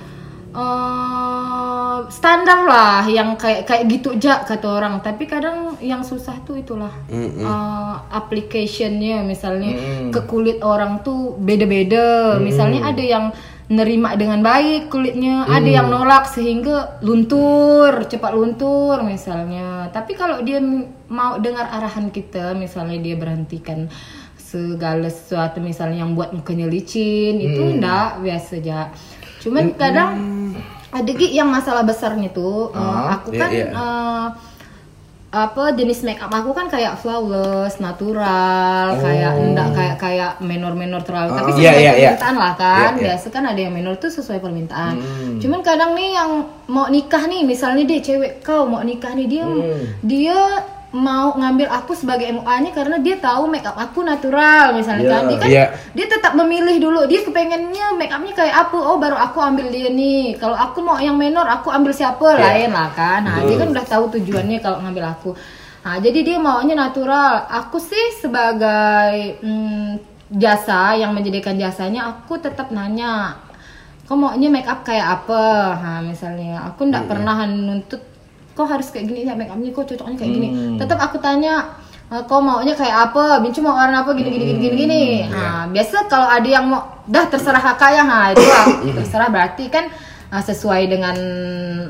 eh, 0.57 1.99
standar 2.09 2.65
lah, 2.65 3.05
yang 3.09 3.37
kayak 3.37 3.69
kayak 3.69 3.85
gitu 3.89 4.17
aja 4.17 4.45
kata 4.45 4.67
orang. 4.69 5.01
Tapi 5.05 5.25
kadang 5.29 5.77
yang 5.81 6.01
susah 6.05 6.37
tuh 6.45 6.61
itulah 6.61 6.93
eh, 7.11 7.95
applicationnya, 8.13 9.25
misalnya 9.25 9.77
ke 10.13 10.21
kulit 10.29 10.61
orang 10.65 11.01
tuh 11.05 11.37
beda-beda. 11.41 12.37
Misalnya 12.41 12.89
ada 12.89 13.05
yang 13.05 13.27
nerima 13.67 14.15
dengan 14.15 14.47
baik 14.47 14.95
kulitnya, 14.95 15.43
ada 15.51 15.67
yang 15.67 15.91
nolak 15.91 16.31
sehingga 16.31 17.03
luntur, 17.03 18.07
cepat 18.07 18.31
luntur 18.31 19.03
misalnya. 19.03 19.91
Tapi 19.91 20.15
kalau 20.15 20.39
dia 20.47 20.63
mau 21.11 21.43
dengar 21.43 21.67
arahan 21.75 22.15
kita, 22.15 22.55
misalnya 22.55 23.03
dia 23.03 23.19
berhentikan 23.19 23.91
segala 24.39 25.11
sesuatu 25.11 25.59
misalnya 25.59 26.07
yang 26.07 26.15
buat 26.15 26.31
mukanya 26.31 26.71
licin, 26.71 27.43
itu 27.43 27.59
enggak 27.59 28.23
biasa 28.23 28.63
aja. 28.63 28.95
Cuman 29.43 29.75
kadang 29.75 30.15
ada 30.95 31.13
yang 31.19 31.51
masalah 31.51 31.83
besarnya 31.83 32.31
tuh, 32.31 32.71
eh, 32.71 33.03
aku 33.19 33.35
iya, 33.35 33.41
kan 33.43 33.51
iya. 33.51 33.67
eh, 33.75 34.27
apa 35.37 35.77
jenis 35.77 36.01
make 36.01 36.17
up 36.17 36.33
aku 36.33 36.57
kan 36.57 36.65
kayak 36.67 36.97
flawless, 36.97 37.77
natural, 37.77 38.97
kayak 38.97 39.37
enggak 39.37 39.69
kayak 39.77 39.97
kayak 40.01 40.33
menor-menor 40.41 41.05
terlalu. 41.05 41.37
Tapi 41.37 41.51
Oh, 41.53 41.57
sesuai 41.61 41.69
iya, 41.69 41.73
iya, 41.77 41.93
iya. 41.93 42.11
permintaan 42.17 42.37
lah 42.41 42.53
kan. 42.57 42.81
Iya, 42.81 42.89
iya. 42.97 43.03
Biasa 43.13 43.27
kan 43.29 43.45
ada 43.45 43.61
yang 43.61 43.75
menor 43.77 43.95
tuh 44.01 44.09
sesuai 44.09 44.41
permintaan. 44.41 44.95
Cuman 45.37 45.61
kadang 45.61 45.93
nih 45.93 46.17
yang 46.17 46.31
mau 46.67 46.89
nikah 46.89 47.29
nih, 47.29 47.45
misalnya 47.45 47.85
deh 47.85 48.01
cewek 48.01 48.41
kau 48.41 48.65
mau 48.65 48.81
nikah 48.81 49.13
nih 49.13 49.29
dia 49.29 49.45
dia 50.01 50.39
mau 50.95 51.35
ngambil 51.35 51.67
aku 51.67 51.93
sebagai 51.99 52.31
MUA-nya 52.31 52.71
karena 52.71 52.97
dia 53.03 53.19
tahu 53.19 53.51
make 53.51 53.67
up 53.67 53.75
aku 53.75 54.07
natural 54.07 54.71
misalnya 54.73 55.03
Iya. 55.03 55.13
kan. 55.13 55.23
Dia 55.27 55.39
kan 55.39 55.49
Iya. 55.51 55.65
dia 55.93 56.07
tetap 56.07 56.33
memilih 56.39 56.77
dulu. 56.79 57.05
Dia 57.11 57.21
kepengennya 57.27 57.99
make 57.99 58.15
upnya 58.15 58.33
kayak 58.33 58.55
apa 58.55 58.77
oh 58.79 58.97
baru 58.97 59.19
aku 59.19 59.39
ambil 59.43 59.67
dia 59.69 59.91
nih. 59.91 60.39
Kalau 60.39 60.55
aku 60.55 60.79
mau 60.81 60.97
yang 60.97 61.19
menor 61.19 61.45
aku 61.45 61.69
ambil 61.75 61.91
siapa? 61.91 62.39
Lain 62.39 62.71
lah 62.71 62.89
kan. 62.95 63.27
Nah 63.27 63.43
dia 63.43 63.57
kan 63.59 63.69
udah 63.75 63.85
tahu 63.85 64.05
tujuannya 64.15 64.59
kalau 64.63 64.79
ngambil 64.81 65.05
aku. 65.11 65.31
Nah 65.85 65.99
jadi 65.99 66.19
dia 66.23 66.39
maunya 66.39 66.79
natural. 66.79 67.45
Aku 67.51 67.77
sih 67.83 68.15
sebagai 68.17 69.43
mm, 69.43 69.91
jasa 70.39 70.95
yang 70.95 71.13
menyediakan 71.13 71.55
jasanya 71.55 72.11
aku 72.11 72.35
tetap 72.39 72.75
nanya 72.75 73.39
kau 74.07 74.15
maunya 74.15 74.47
make 74.47 74.71
up 74.71 74.87
kayak 74.87 75.03
apa? 75.23 75.75
Nah 75.83 75.99
misalnya 76.01 76.63
aku 76.63 76.87
ndak 76.87 77.11
pernah 77.11 77.43
nuntut 77.45 78.01
kau 78.57 78.65
harus 78.65 78.89
kayak 78.89 79.07
gini? 79.07 79.21
Ya 79.23 79.37
make 79.37 79.53
upnya 79.53 79.69
kok 79.69 79.85
cocoknya 79.87 80.17
kayak 80.17 80.33
gini? 80.33 80.49
Tetap 80.77 80.97
aku 80.99 81.21
tanya 81.21 81.77
"Eh, 82.07 82.23
kau 82.25 82.41
maunya 82.41 82.73
kayak 82.73 83.13
apa? 83.13 83.39
Bincu 83.39 83.61
mau 83.61 83.77
warna 83.77 84.01
apa? 84.01 84.11
Gini 84.11 84.27
gini 84.27 84.45
gini 84.47 84.59
gini 84.59 84.77
gini. 84.79 85.03
Nah 85.29 85.69
biasa 85.69 86.09
kalau 86.09 86.25
ada 86.25 86.47
yang 86.47 86.65
mau 86.65 86.81
dah 87.05 87.25
terserah 87.27 87.61
kakak 87.61 87.91
ya. 87.93 88.03
Nah 88.03 88.33
itu 88.33 88.43
lah. 88.43 88.67
Terserah 88.97 89.29
berarti 89.29 89.65
kan 89.69 89.85
eh, 90.27 90.43
sesuai 90.43 90.83
dengan 90.87 91.17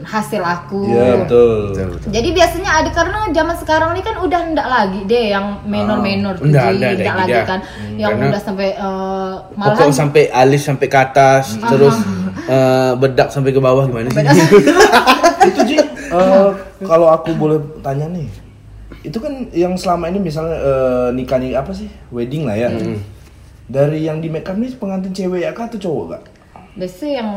hasil 0.03 0.43
aku. 0.43 0.89
Iya 0.89 1.23
betul. 1.23 1.53
Betul, 1.71 1.87
betul. 1.95 2.09
jadi 2.11 2.29
biasanya 2.33 2.71
ada 2.75 2.91
karena 2.91 3.19
zaman 3.31 3.57
sekarang 3.57 3.89
ini 3.93 4.03
kan 4.03 4.17
udah 4.19 4.41
ndak 4.53 4.69
lagi 4.69 5.01
deh 5.05 5.25
yang 5.31 5.47
menor-menor 5.65 6.35
Ji. 6.37 6.51
ndak, 6.51 6.65
ndak, 6.75 6.91
Ndak 6.99 7.17
lagi 7.17 7.41
kan 7.45 7.61
yang 7.95 8.11
Karena 8.13 8.25
udah 8.33 8.41
sampai 8.43 8.69
Pokok 8.75 9.57
malahan 9.57 9.93
sampai 9.93 10.23
alis 10.31 10.63
sampai 10.65 10.87
ke 10.87 10.99
atas, 10.99 11.45
terus 11.61 11.97
eh, 12.57 12.93
bedak 12.97 13.29
sampai 13.31 13.51
ke 13.53 13.61
bawah 13.61 13.85
gimana 13.85 14.09
sih? 14.11 14.25
itu 15.47 15.61
Ji, 15.65 15.77
eh, 16.11 16.49
kalau 16.81 17.07
aku 17.09 17.31
boleh 17.33 17.59
tanya 17.81 18.07
nih, 18.07 18.29
itu 19.03 19.19
kan 19.19 19.49
yang 19.51 19.75
selama 19.75 20.09
ini 20.09 20.19
misalnya 20.19 20.57
eh, 20.57 21.09
nikah 21.13 21.39
nih 21.39 21.55
apa 21.55 21.71
sih, 21.71 21.89
wedding 22.11 22.45
lah 22.45 22.55
ya. 22.55 22.69
Dari 23.67 24.07
yang 24.07 24.23
di 24.23 24.31
make 24.31 24.47
up 24.47 24.55
nih 24.55 24.71
pengantin 24.79 25.11
cewek 25.11 25.43
ya 25.43 25.51
kah 25.51 25.67
atau 25.67 25.79
cowok 25.79 26.05
gak? 26.13 26.25
biasa 26.77 27.09
yang 27.09 27.31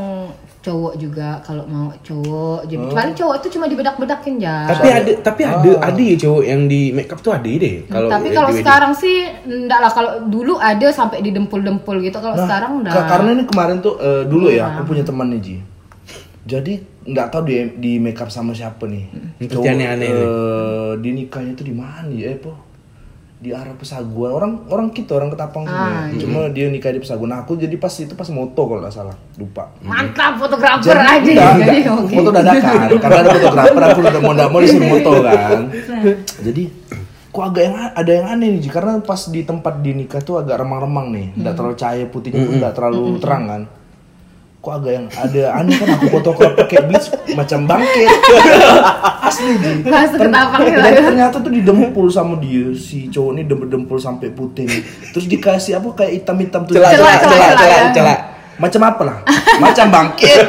cowok 0.60 1.00
juga 1.00 1.40
kalau 1.48 1.64
mau 1.64 1.88
cowok. 2.04 2.68
Jadi 2.68 2.84
paling 2.92 3.16
cowok 3.16 3.36
itu 3.40 3.48
cuma 3.56 3.66
dibedak-bedakin 3.72 4.36
ya 4.36 4.68
tapi 4.68 4.88
ada 4.92 5.12
tapi 5.24 5.42
ada 5.48 5.72
ada 5.80 6.02
ya 6.04 6.16
cowok 6.20 6.44
yang 6.44 6.62
di 6.68 6.92
make 6.92 7.08
up 7.08 7.24
tuh 7.24 7.32
ada 7.32 7.48
deh. 7.48 7.88
Kalau 7.88 8.12
tapi 8.12 8.28
di 8.28 8.36
kalau 8.36 8.52
sekarang 8.52 8.92
sih 8.92 9.16
enggak 9.48 9.80
lah. 9.80 9.92
Kalau 9.96 10.12
dulu 10.28 10.60
ada 10.60 10.88
sampai 10.92 11.24
didempul-dempul 11.24 12.04
gitu. 12.04 12.20
Kalau 12.20 12.36
sekarang 12.36 12.84
enggak. 12.84 13.00
Ka- 13.00 13.08
karena 13.16 13.30
ini 13.40 13.44
kemarin 13.48 13.80
tuh 13.80 13.96
eh, 14.04 14.24
dulu 14.28 14.52
ya 14.52 14.76
aku 14.76 14.92
punya 14.92 15.08
teman 15.08 15.32
nih 15.32 15.40
Ji. 15.40 15.56
Jadi 16.42 16.74
nggak 17.06 17.28
tahu 17.30 17.42
di 17.44 17.56
di 17.76 17.92
make 17.98 18.18
up 18.18 18.28
sama 18.28 18.52
siapa 18.52 18.84
nih. 18.84 19.06
Itu 19.38 19.60
Cowok, 19.60 19.68
aneh-aneh 19.68 20.08
nih. 20.08 20.24
eh, 20.24 20.92
di 20.98 21.10
nikahnya 21.14 21.54
tuh 21.54 21.64
di 21.64 21.74
mana 21.74 22.08
ya, 22.10 22.30
eh, 22.30 22.38
po? 22.38 22.56
Di 23.36 23.52
arah 23.52 23.72
Pesaguan. 23.72 24.32
Orang 24.32 24.52
orang 24.68 24.88
kita 24.90 25.16
orang 25.16 25.30
Ketapang 25.30 25.64
Ah, 25.64 26.08
sini. 26.08 26.20
Cuma 26.20 26.48
dia 26.48 26.68
nikah 26.68 26.92
di 26.92 27.00
Pesaguan. 27.00 27.30
Nah, 27.30 27.40
aku 27.42 27.56
jadi 27.56 27.72
pas 27.76 27.92
itu 27.94 28.12
pas 28.12 28.28
moto 28.28 28.62
kalau 28.62 28.80
nggak 28.80 28.92
salah, 28.92 29.16
lupa. 29.36 29.72
mantap 29.80 30.36
fotografer 30.38 30.92
Jadi 30.92 31.00
aja 31.00 31.30
enggak, 31.30 31.54
jadi 31.58 31.78
enggak. 31.78 31.96
oke 31.98 32.14
foto 32.14 32.30
dadakan 32.30 32.78
karena 32.98 33.18
ada 33.18 33.32
fotografer 33.34 33.82
aku 33.86 34.00
udah 34.02 34.22
mau 34.22 34.34
nggak 34.34 34.50
mau 34.50 34.60
disuruh 34.60 34.90
moto 34.90 35.12
kan. 35.22 35.60
Jadi 36.42 36.64
kok 37.30 37.44
agak 37.46 37.64
yang 37.64 37.76
ada 37.94 38.12
yang 38.12 38.28
aneh 38.28 38.48
nih 38.58 38.68
karena 38.68 38.92
pas 39.00 39.22
di 39.24 39.46
tempat 39.46 39.80
di 39.80 39.92
nikah 39.94 40.20
tuh 40.20 40.36
agak 40.36 40.56
remang-remang 40.58 41.08
nih, 41.10 41.28
enggak 41.34 41.54
terlalu 41.54 41.76
cahaya 41.76 42.06
putihnya 42.08 42.42
pun 42.42 42.54
enggak 42.58 42.74
terlalu 42.74 43.04
terang 43.20 43.44
kan. 43.46 43.62
Kok 44.60 44.74
agak 44.76 44.92
yang 44.92 45.08
ada 45.10 45.44
aneh 45.56 45.72
kan 45.72 45.88
aku 45.96 46.12
foto 46.12 46.30
kalau 46.36 46.52
pakai 46.54 46.84
bleach 46.84 47.08
macam 47.32 47.64
bangkit. 47.64 48.12
Asli 49.24 49.56
Ji. 49.56 49.72
Langsung 49.88 50.20
Terny- 50.20 50.36
ketapang 50.36 50.62
ya, 50.62 50.78
Dan 50.84 51.04
ternyata 51.06 51.36
tuh 51.40 51.48
didempul 51.50 52.08
sama 52.12 52.36
dia 52.36 52.68
si 52.76 53.08
cowok 53.08 53.32
ini 53.34 53.48
dempul-dempul 53.48 53.96
sampai 53.96 54.28
putih. 54.30 54.68
Terus 55.16 55.26
dikasih 55.26 55.80
apa 55.80 55.96
kayak 55.96 56.12
hitam-hitam 56.14 56.68
tuh. 56.68 56.76
Celak, 56.76 56.92
Celak, 56.92 57.00
celak, 57.00 57.16
celak, 57.16 57.24
celak, 57.24 57.40
celak, 57.40 57.58
celak, 57.58 57.80
ya. 57.80 57.96
celak. 57.96 58.20
Macam 58.60 58.82
apa 58.84 59.02
lah? 59.02 59.18
Macam 59.64 59.86
bangkit. 59.88 60.46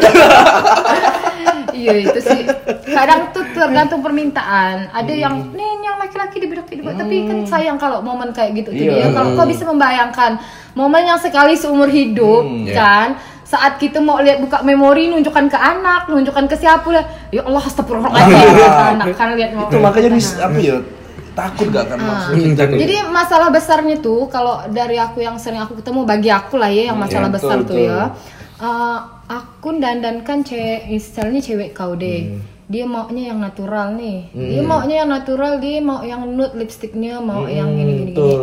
iya 1.73 1.97
itu 1.97 2.21
sih 2.21 2.45
kadang 2.85 3.33
tuh 3.33 3.41
tergantung 3.51 4.05
permintaan 4.05 4.93
ada 4.93 5.09
yang 5.09 5.49
nih 5.49 5.81
yang 5.81 5.97
laki-laki 5.97 6.37
dibedak 6.37 6.69
dibedak 6.69 7.01
tapi 7.01 7.25
kan 7.25 7.39
sayang 7.49 7.79
kalau 7.81 8.05
momen 8.05 8.31
kayak 8.31 8.53
gitu 8.55 8.69
tuh 8.71 8.85
Iya. 8.85 8.93
dia 9.01 9.17
kalau 9.17 9.33
kau 9.33 9.49
bisa 9.49 9.65
membayangkan 9.65 10.37
momen 10.77 11.03
yang 11.03 11.17
sekali 11.17 11.57
seumur 11.57 11.89
hidup 11.89 12.45
iya. 12.69 12.75
kan 12.77 13.09
saat 13.51 13.83
kita 13.83 13.99
mau 13.99 14.23
lihat 14.23 14.39
buka 14.39 14.63
memori 14.63 15.11
nunjukkan 15.11 15.51
ke 15.51 15.59
anak 15.59 16.07
nunjukkan 16.07 16.47
ke 16.47 16.55
siapa 16.55 16.87
lah 16.87 17.05
ya 17.35 17.43
Allah 17.43 17.63
astagfirullahaladzim 17.67 18.47
anak 18.95 19.07
kan 19.19 19.35
lihat 19.35 19.51
itu 19.59 19.77
makanya 19.83 20.09
dis, 20.15 20.39
apa 20.39 20.59
ya 20.63 20.79
takut 21.35 21.67
gak 21.71 21.87
kan 21.91 21.99
maksudnya 21.99 22.43
Hmm, 22.47 22.55
takut. 22.59 22.77
Jadi 22.79 22.97
masalah 23.11 23.49
besarnya 23.51 23.97
tuh 23.99 24.27
kalau 24.29 24.67
dari 24.71 24.99
aku 24.99 25.23
yang 25.23 25.39
sering 25.39 25.63
aku 25.63 25.79
ketemu 25.79 26.01
bagi 26.07 26.31
aku 26.31 26.59
lah 26.59 26.69
ya 26.69 26.91
yang 26.93 26.99
masalah 26.99 27.31
Iya, 27.31 27.37
besar 27.39 27.57
betul, 27.63 27.69
tuh 27.71 27.77
betul. 27.79 27.89
ya. 27.91 28.03
Eh, 28.61 28.99
aku 29.31 29.69
dandankan 29.81 30.39
cewek 30.45 30.81
misalnya 30.91 31.41
cewek 31.41 31.71
kau 31.73 31.95
deh. 31.97 32.35
Hmm. 32.35 32.43
Dia 32.71 32.85
maunya 32.87 33.35
yang 33.35 33.39
natural 33.43 33.99
nih. 33.99 34.19
Dia 34.31 34.63
maunya 34.63 34.97
yang 35.03 35.11
natural, 35.11 35.53
dia 35.59 35.79
mau 35.83 36.03
yang 36.07 36.23
nude 36.23 36.55
lipstiknya, 36.55 37.19
mau 37.19 37.47
yang 37.47 37.73
gini 37.75 37.93
gini 37.99 38.13
gini. 38.15 38.37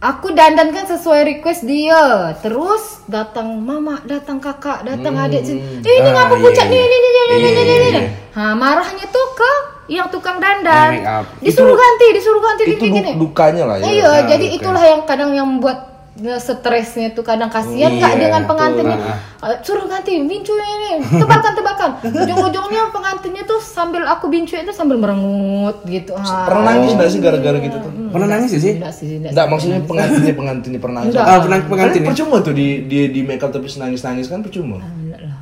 Aku 0.00 0.32
dandankan 0.32 0.88
sesuai 0.88 1.28
request 1.28 1.68
dia. 1.68 2.32
Terus 2.40 3.04
datang 3.04 3.60
mama, 3.60 4.00
datang 4.02 4.40
kakak, 4.40 4.80
datang 4.80 5.12
adik. 5.12 5.44
Eh, 5.44 5.60
ini 5.84 6.08
Ah, 6.08 6.24
ngapa 6.24 6.34
iya, 6.34 6.42
pucat 6.42 6.64
iya. 6.64 6.72
nih, 6.72 6.80
ini, 6.80 6.96
ini, 6.96 7.08
ini, 7.12 7.20
ini, 7.36 7.48
ini, 7.52 7.74
ini. 7.86 8.02
Ha, 8.32 8.56
marahnya 8.56 9.04
tuh 9.06 9.26
ke 9.36 9.50
yang 9.92 10.08
tukang 10.08 10.40
dandan. 10.40 11.04
Up. 11.04 11.28
Disuruh 11.38 11.76
ganti, 11.76 12.06
disuruh 12.16 12.40
ganti 12.40 12.62
itu 12.64 12.80
gini 12.80 12.96
gini. 12.96 13.10
dukanya 13.12 13.68
lah 13.68 13.76
ya 13.76 13.84
Iya, 13.84 14.08
Nah, 14.08 14.20
jadi 14.24 14.46
bukan. 14.46 14.56
itulah 14.56 14.84
yang 14.86 15.02
kadang 15.04 15.30
yang 15.36 15.44
membuat 15.46 15.89
stresnya 16.36 17.10
tuh 17.10 17.20
kadang 17.20 17.48
kasihan 17.48 17.90
nggak 17.90 18.10
Iya, 18.10 18.20
dengan 18.20 18.42
pengantinnya. 18.44 18.98
Eh, 19.40 19.56
suruh 19.60 19.84
ganti 19.84 20.20
bincu 20.20 20.52
ini 20.52 21.00
tebakan 21.00 21.52
tebakan 21.54 21.90
ujung-ujungnya 22.02 22.82
pengantinnya 22.90 23.42
tuh 23.42 23.56
sambil 23.56 24.04
aku 24.04 24.28
bincu 24.28 24.52
itu 24.52 24.68
sambil 24.68 24.96
merengut 24.96 25.80
gitu 25.84 26.12
Ah. 26.12 26.44
pernah 26.44 26.62
nangis 26.70 26.92
gak 26.92 27.08
sih 27.08 27.18
gara-gara 27.18 27.56
gitu 27.56 27.76
tuh 27.78 27.92
Pernah 28.10 28.28
nangis 28.28 28.50
sih? 28.52 28.76
Enggak 28.76 28.92
sih 28.92 29.16
enggak 29.16 29.32
Enggak, 29.32 29.46
maksudnya 29.48 29.80
pengantinnya 29.80 30.34
pengantinnya 30.34 30.78
pernah 30.78 30.98
nangis. 31.00 31.14
Ah, 31.14 31.38
pernah 31.38 31.58
pengantin 31.62 32.00
ya? 32.02 32.08
percuma 32.10 32.36
tuh 32.40 32.52
di 32.52 32.66
dia 32.84 33.04
di 33.06 33.20
make 33.22 33.40
up 33.40 33.48
tapi 33.48 33.70
nangis 33.70 34.00
nangis 34.02 34.26
kan 34.26 34.42
percuma. 34.42 34.82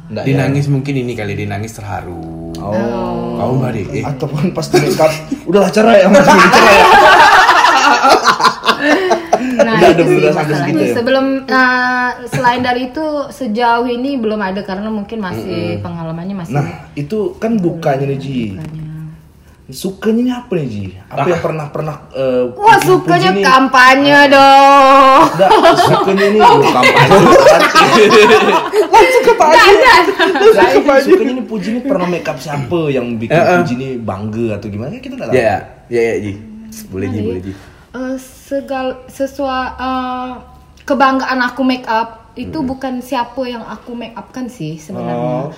Enggak 0.08 0.24
Dia 0.24 0.32
ya? 0.32 0.38
nangis 0.40 0.64
mungkin 0.68 0.94
ini 0.94 1.12
kali 1.12 1.32
dia 1.32 1.44
nangis 1.44 1.74
terharu. 1.74 2.52
Oh. 2.58 3.34
Kau 3.34 3.52
mbak 3.56 3.70
deh. 3.72 3.86
Eh. 3.92 4.04
Ataupun 4.04 4.50
pas 4.50 4.66
di 4.66 4.78
make 4.78 4.96
up, 4.96 5.12
udahlah 5.44 5.70
cerai 5.70 6.02
ya, 6.02 6.08
masih 6.08 6.28
cerai 6.28 6.76
ya. 6.76 6.86
Nah, 7.28 7.37
ada 10.00 10.28
sampai 10.28 10.30
masalahnya. 10.30 10.58
segitu 10.62 10.82
ya? 10.82 10.94
Sebelum 10.94 11.24
eh, 11.42 12.10
selain 12.28 12.60
dari 12.60 12.82
itu 12.88 13.06
sejauh 13.28 13.86
ini 13.86 14.10
belum 14.14 14.38
ada 14.38 14.60
karena 14.62 14.88
mungkin 14.88 15.18
masih 15.18 15.78
pengalamannya 15.78 16.36
masih 16.36 16.54
Nah, 16.54 16.66
itu 16.92 17.34
kan 17.36 17.56
dukanya 17.56 18.06
nih 18.06 18.18
Ji. 18.18 18.40
Sukanya 19.68 20.20
ini 20.22 20.32
apa 20.32 20.52
nih 20.56 20.66
Ji? 20.66 20.84
Apa 21.06 21.28
yang 21.28 21.42
pernah 21.44 21.66
pernah 21.68 21.96
eh, 22.10 22.48
Wah 22.56 22.80
sukanya 22.80 23.30
nih- 23.30 23.44
kampanye 23.44 24.20
dong. 24.26 25.20
Enggak, 25.28 25.50
sukanya 25.84 26.24
ini 26.26 26.38
oh, 26.40 26.60
kampanye. 26.64 27.16
Langsung 28.88 29.22
ke 29.22 29.32
Pak 29.34 29.48
Haji. 29.48 29.92
Langsung 30.56 30.82
ke 30.82 30.92
sukanya 31.04 31.32
ini 31.32 31.44
Puji 31.44 31.68
ini 31.70 31.80
pernah 31.82 32.06
make 32.06 32.24
up 32.24 32.36
siapa 32.36 32.80
yang 32.88 33.16
bikin 33.16 33.32
Eh, 33.32 33.44
eh. 33.44 33.58
Puji 33.60 33.72
ini 33.76 33.88
bangga 33.98 34.56
atau 34.56 34.68
gimana? 34.68 34.96
Kita 34.96 35.14
nggak 35.14 35.28
tahu. 35.28 35.36
Ya, 35.36 35.54
ya, 35.88 36.00
ya, 36.02 36.14
Ji. 36.18 36.32
Boleh 36.88 37.06
Ji, 37.06 37.18
boleh 37.20 37.40
Ji. 37.42 37.52
Eh, 37.90 38.16
segal 38.18 38.86
sesuai 39.08 39.64
eh, 39.74 40.30
kebanggaan 40.84 41.40
aku 41.42 41.62
make 41.62 41.84
up 41.84 42.28
itu 42.34 42.60
bukan 42.60 43.00
siapa 43.00 43.40
yang 43.42 43.60
aku 43.60 43.92
make 43.92 44.12
up 44.12 44.28
kan 44.28 44.46
sih 44.46 44.76
sebenarnya. 44.76 45.50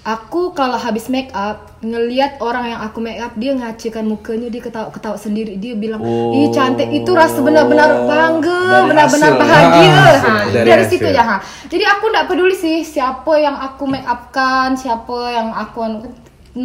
Aku 0.00 0.52
kalau 0.52 0.76
habis 0.76 1.08
make 1.08 1.28
up 1.30 1.68
ngelihat 1.80 2.38
orang 2.38 2.64
yang 2.66 2.80
aku 2.80 2.96
make 2.98 3.18
up 3.18 3.34
dia 3.34 3.52
ngacikan 3.52 4.04
mukanya 4.04 4.48
dia 4.48 4.60
ketawa-ketawa 4.60 5.16
sendiri 5.16 5.56
dia 5.56 5.74
bilang 5.74 6.00
ih 6.30 6.48
cantik 6.48 6.88
itu 6.88 7.10
rasa 7.10 7.38
benar-benar 7.38 8.04
bangga 8.04 8.60
benar-benar 8.86 9.32
bahagia 9.36 9.92
Ah, 9.92 10.16
Ha, 10.16 10.32
dari 10.48 10.64
dari, 10.64 10.82
hasil. 10.82 10.92
situ 10.94 11.08
ya 11.08 11.22
ha. 11.22 11.36
jadi 11.66 11.84
aku 11.90 12.04
nggak 12.06 12.26
peduli 12.26 12.52
sih 12.52 12.80
siapa 12.82 13.32
yang 13.36 13.52
aku 13.54 13.84
make 13.84 14.04
up 14.04 14.28
kan 14.28 14.72
siapa 14.72 15.18
yang 15.28 15.52
aku 15.52 16.08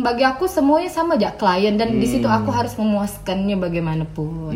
bagi 0.02 0.24
aku 0.26 0.50
semuanya 0.50 0.90
sama 0.90 1.20
aja 1.20 1.36
klien 1.36 1.78
dan 1.78 2.00
di 2.00 2.08
situ 2.10 2.26
aku 2.26 2.50
harus 2.50 2.74
memuaskannya 2.80 3.60
bagaimanapun. 3.60 4.56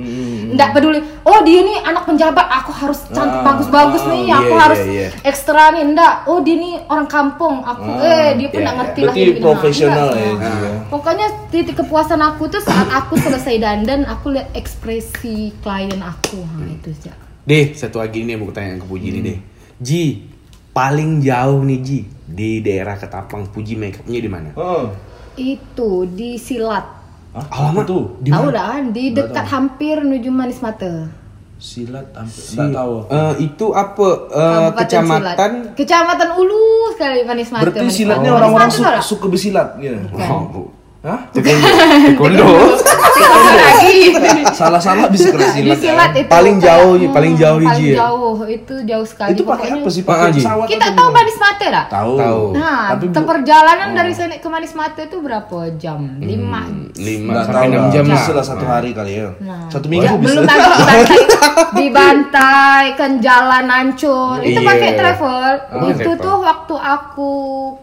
Nggak 0.56 0.70
peduli. 0.74 1.04
Oh 1.28 1.44
dia 1.44 1.62
nih 1.62 1.84
anak 1.84 2.10
penjabat, 2.10 2.48
aku 2.48 2.72
harus 2.74 3.06
cantik 3.12 3.44
bagus-bagus 3.44 4.02
nih, 4.08 4.32
aku 4.34 4.54
iya, 4.56 4.64
harus 4.64 4.82
iya, 4.88 4.94
iya. 5.06 5.10
ekstra 5.28 5.76
nih. 5.76 5.84
Nggak. 5.94 6.14
Oh 6.32 6.40
dia 6.42 6.56
nih 6.58 6.74
orang 6.90 7.06
kampung, 7.12 7.62
aku 7.62 7.90
eh 8.02 8.40
dia 8.40 8.48
pun 8.50 8.58
iya, 8.58 8.66
nggak 8.66 8.76
iya. 8.76 8.82
ngerti 8.82 9.02
lah. 9.04 9.14
Berarti 9.14 9.42
profesional 9.44 10.08
ya, 10.16 10.26
Nah, 10.28 10.34
Ji, 10.38 10.54
ya. 10.64 10.72
Pokoknya 10.88 11.28
titik 11.52 11.76
kepuasan 11.84 12.22
aku 12.24 12.44
tuh 12.48 12.62
saat 12.64 12.88
aku 12.90 13.20
selesai 13.20 13.56
dandan, 13.60 14.08
aku 14.08 14.32
lihat 14.32 14.50
ekspresi 14.56 15.52
klien 15.60 16.02
aku. 16.02 16.40
Ha, 16.42 16.58
itu 16.72 16.90
sih. 16.98 17.12
Deh, 17.48 17.76
satu 17.76 18.00
lagi 18.00 18.24
nih 18.24 18.36
yang 18.36 18.42
mau 18.44 18.52
tanya 18.52 18.80
ke 18.80 18.88
Puji 18.88 19.08
nih 19.20 19.22
deh. 19.24 19.38
Ji, 19.78 20.04
paling 20.74 21.22
jauh 21.22 21.62
nih 21.64 21.80
Ji 21.84 22.00
di 22.28 22.60
daerah 22.60 23.00
Ketapang 23.00 23.48
Puji 23.52 23.80
makeupnya 23.80 24.20
di 24.20 24.30
mana? 24.30 24.50
Oh. 24.60 24.92
Itu 25.38 26.10
di 26.10 26.36
Silat. 26.36 26.86
Hah? 27.32 27.46
Alamak. 27.48 27.86
Apa 27.86 27.90
tuh? 27.90 28.04
Di 28.20 28.30
Tahu 28.34 28.50
kan? 28.50 28.82
Di 28.90 29.04
dekat 29.14 29.46
hampir 29.48 29.96
menuju 30.02 30.30
Manis 30.30 30.60
Mata. 30.60 31.06
Silat 31.58 32.14
hampir 32.14 32.42
Si- 32.44 32.58
tahu. 32.58 32.94
Eh, 33.10 33.34
itu 33.46 33.66
apa? 33.74 34.08
Eh, 34.30 34.38
Kabupaten 34.38 34.78
kecamatan? 34.78 35.52
Silat. 35.64 35.74
Kecamatan 35.74 36.30
Ulu 36.38 36.64
sekali 36.94 37.20
Manis 37.26 37.50
Mata. 37.50 37.64
Berarti 37.66 37.80
Manis 37.82 37.96
silatnya 37.96 38.32
orang-orang 38.32 38.70
su- 38.70 38.86
suka 39.06 39.26
bersilat 39.26 39.68
gitu. 39.78 39.98
Oh, 40.18 40.70
Hah? 41.08 41.20
taekwondo. 41.32 42.46
Salah-salah 44.50 45.08
bisa 45.08 45.30
kena 45.30 45.48
silat. 45.50 45.78
silat 45.78 46.12
ya. 46.12 46.22
itu 46.22 46.30
Paling 46.30 46.56
jauh, 46.58 46.94
Ji, 46.96 47.08
paling 47.08 47.34
jauh, 47.36 47.58
Ji, 47.58 47.68
paling 47.68 47.86
ya? 47.86 47.96
jauh 48.02 48.36
itu 48.46 48.76
jauh 48.84 49.06
sekali 49.06 49.32
Itu 49.32 49.44
pakai 49.44 49.70
pokoknya. 49.70 49.80
apa 49.80 49.90
sih? 49.90 50.04
Pakai 50.04 50.30
pesawat 50.34 50.68
kita 50.68 50.88
tahu? 50.92 51.10
Manis 51.10 51.38
Mata 51.38 51.66
tak 51.68 51.86
Tahu. 51.88 52.14
Nah, 52.54 52.82
Tapi 52.92 53.06
bu- 53.08 53.28
perjalanan 53.28 53.90
dari 53.94 54.12
sini 54.12 54.36
ke 54.38 54.48
Manis 54.48 54.74
Mata 54.74 55.02
itu 55.02 55.18
berapa 55.18 55.58
jam? 55.78 56.00
Lima. 56.20 56.62
Lima 56.94 57.32
Nggak 57.34 57.44
sampai 57.46 57.56
tahu 57.58 57.70
enam 57.70 57.80
lah. 57.80 57.92
jam 57.92 58.04
Bisa 58.06 58.20
lah. 58.26 58.34
lah 58.34 58.46
satu 58.46 58.66
hari 58.66 58.90
kali 58.92 59.14
ya. 59.16 59.30
Nah, 59.40 59.68
Satu 59.68 59.86
minggu 59.88 60.08
bisa. 60.10 60.24
belum 60.26 60.44
lagi 60.44 60.68
dibantai, 60.68 61.02
dibantai 61.80 62.86
kan 62.96 63.12
jalan 63.20 63.66
hancur. 63.66 64.38
Itu 64.42 64.60
Iya. 64.60 64.68
pakai 64.68 64.90
travel. 64.94 65.44
Itu 65.94 66.12
tuh 66.18 66.36
waktu 66.40 66.76
aku 66.76 67.32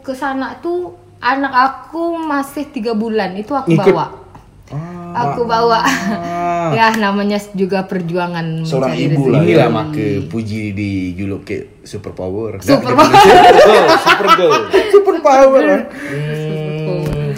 ke 0.01 0.13
sana 0.13 0.59
tuh 0.59 1.04
anak 1.25 1.53
aku 1.53 2.21
masih 2.21 2.69
tiga 2.69 2.93
bulan. 2.93 3.33
Itu 3.41 3.57
aku 3.57 3.73
Ngikut? 3.73 3.97
bawa. 3.97 4.07
Aku 5.15 5.49
bawa. 5.49 5.81
ya 6.77 6.93
namanya 7.01 7.41
juga 7.57 7.87
perjuangan 7.89 8.61
Seorang 8.67 8.93
ibu 8.93 9.33
lah 9.33 9.41
ya. 9.41 9.45
Inilah 9.47 9.71
maka 9.73 10.07
Puji 10.29 10.77
dijuluk 10.77 11.49
ke 11.49 11.57
super 11.89 12.13
power. 12.13 12.61
Super 12.61 12.93
Super 14.05 14.29
girl. 14.37 14.63
super 14.93 15.17
power. 15.25 15.89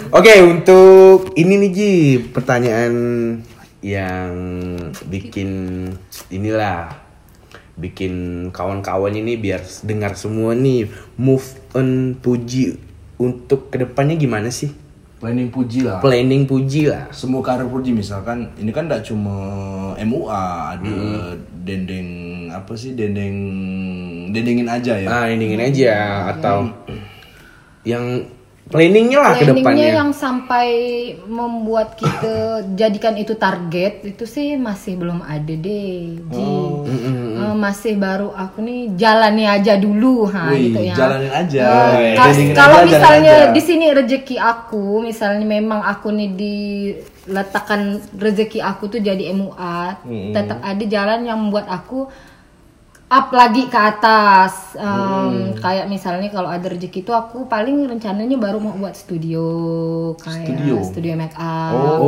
Oke, 0.07 0.33
untuk 0.39 1.35
ini 1.35 1.67
nih 1.67 1.71
Ji, 1.71 1.93
pertanyaan 2.31 2.93
yang 3.83 4.33
bikin 5.05 5.49
inilah 6.33 6.89
bikin 7.77 8.47
kawan-kawan 8.49 9.13
ini 9.13 9.37
biar 9.37 9.61
dengar 9.85 10.17
semua 10.17 10.57
nih 10.57 10.89
move 11.21 11.45
on 11.77 12.17
Puji 12.17 12.86
untuk 13.17 13.73
ke 13.73 13.81
depannya 13.81 14.17
gimana 14.17 14.49
sih? 14.53 14.73
Planning 15.17 15.49
puji 15.49 15.81
lah. 15.81 15.97
Planning 15.97 16.45
Puji 16.45 16.93
lah. 16.93 17.09
Semua 17.09 17.41
karir 17.41 17.65
puji 17.65 17.89
misalkan 17.89 18.53
ini 18.61 18.69
kan 18.69 18.85
tidak 18.85 19.01
cuma 19.09 19.33
MUA 19.97 20.45
ada 20.77 20.97
dendeng 21.65 22.09
apa 22.53 22.77
sih 22.77 22.93
dendeng 22.93 23.33
dendengin 24.29 24.69
aja 24.69 24.93
ya. 24.93 25.09
Ah, 25.09 25.25
ini 25.25 25.57
aja 25.57 26.29
atau 26.37 26.69
yang 27.81 28.29
planningnya 28.67 29.19
lah 29.23 29.33
ke 29.33 29.47
Planningnya 29.47 29.63
depannya. 29.63 29.89
yang 29.95 30.11
sampai 30.11 30.67
membuat 31.23 31.95
kita 31.95 32.35
jadikan 32.79 33.15
itu 33.15 33.33
target 33.33 34.03
itu 34.03 34.27
sih 34.27 34.59
masih 34.59 34.99
belum 34.99 35.23
ada 35.23 35.53
deh, 35.55 36.19
Ji. 36.19 36.43
Oh. 36.43 36.83
Eh, 36.87 37.55
masih 37.55 37.95
baru 37.95 38.35
aku 38.35 38.59
nih 38.59 38.91
jalani 38.99 39.47
aja 39.47 39.79
dulu, 39.79 40.27
ha 40.27 40.51
Wih, 40.51 40.71
gitu 40.75 40.79
ya. 40.83 40.95
jalanin 40.99 41.31
aja. 41.31 41.63
Wih, 41.95 42.13
jalanin 42.19 42.47
kalau 42.51 42.77
aja, 42.83 42.87
misalnya 42.91 43.35
aja. 43.47 43.53
di 43.55 43.61
sini 43.63 43.85
rezeki 43.95 44.35
aku, 44.35 44.85
misalnya 44.99 45.45
memang 45.47 45.79
aku 45.81 46.11
nih 46.11 46.29
diletakkan 46.35 48.03
rezeki 48.13 48.59
aku 48.59 48.91
tuh 48.91 48.99
jadi 48.99 49.31
MUA, 49.31 49.79
tetap 50.35 50.59
ada 50.59 50.83
jalan 50.83 51.23
yang 51.23 51.39
membuat 51.39 51.71
aku 51.71 52.11
up 53.07 53.31
lagi 53.31 53.65
ke 53.65 53.77
atas 53.77 54.75
Em, 54.75 55.55
kayak 55.55 55.87
misalnya 55.87 56.27
kalau 56.27 56.47
ada 56.47 56.67
rezeki 56.67 57.01
itu 57.01 57.09
aku 57.09 57.47
paling 57.47 57.87
rencananya 57.87 58.35
baru 58.35 58.59
mau 58.59 58.75
buat 58.75 58.93
studio 58.93 59.47
kayak 60.19 60.83
Studio? 60.83 61.15
make 61.15 61.33
up 61.33 62.03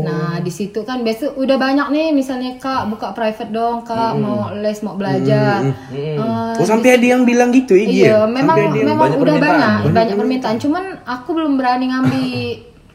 nah 0.00 0.38
di 0.38 0.48
situ 0.48 0.80
kan 0.80 1.02
biasa 1.02 1.34
udah 1.34 1.56
banyak 1.56 1.86
nih 1.90 2.08
misalnya 2.10 2.56
kak 2.56 2.86
buka 2.86 3.10
private 3.10 3.50
dong 3.50 3.82
kak 3.82 4.14
mau 4.14 4.54
les 4.54 4.78
mau 4.80 4.94
belajar 4.94 5.66
Eh, 5.90 6.14
Oh 6.16 6.64
sampai 6.64 6.94
ada 6.94 7.06
yang 7.06 7.22
bilang 7.22 7.50
gitu 7.50 7.74
ya? 7.74 7.82
Ya? 7.82 7.90
Iya, 7.90 8.18
memang 8.24 8.56
memang 8.72 8.96
banyak 8.96 9.18
udah 9.18 9.34
permintaan. 9.34 9.60
banyak 9.82 9.92
banyak, 9.92 10.14
permintaan. 10.16 10.56
Cuman 10.56 10.84
aku 11.02 11.28
belum 11.32 11.52
berani 11.54 11.84
ngambil. 11.86 12.48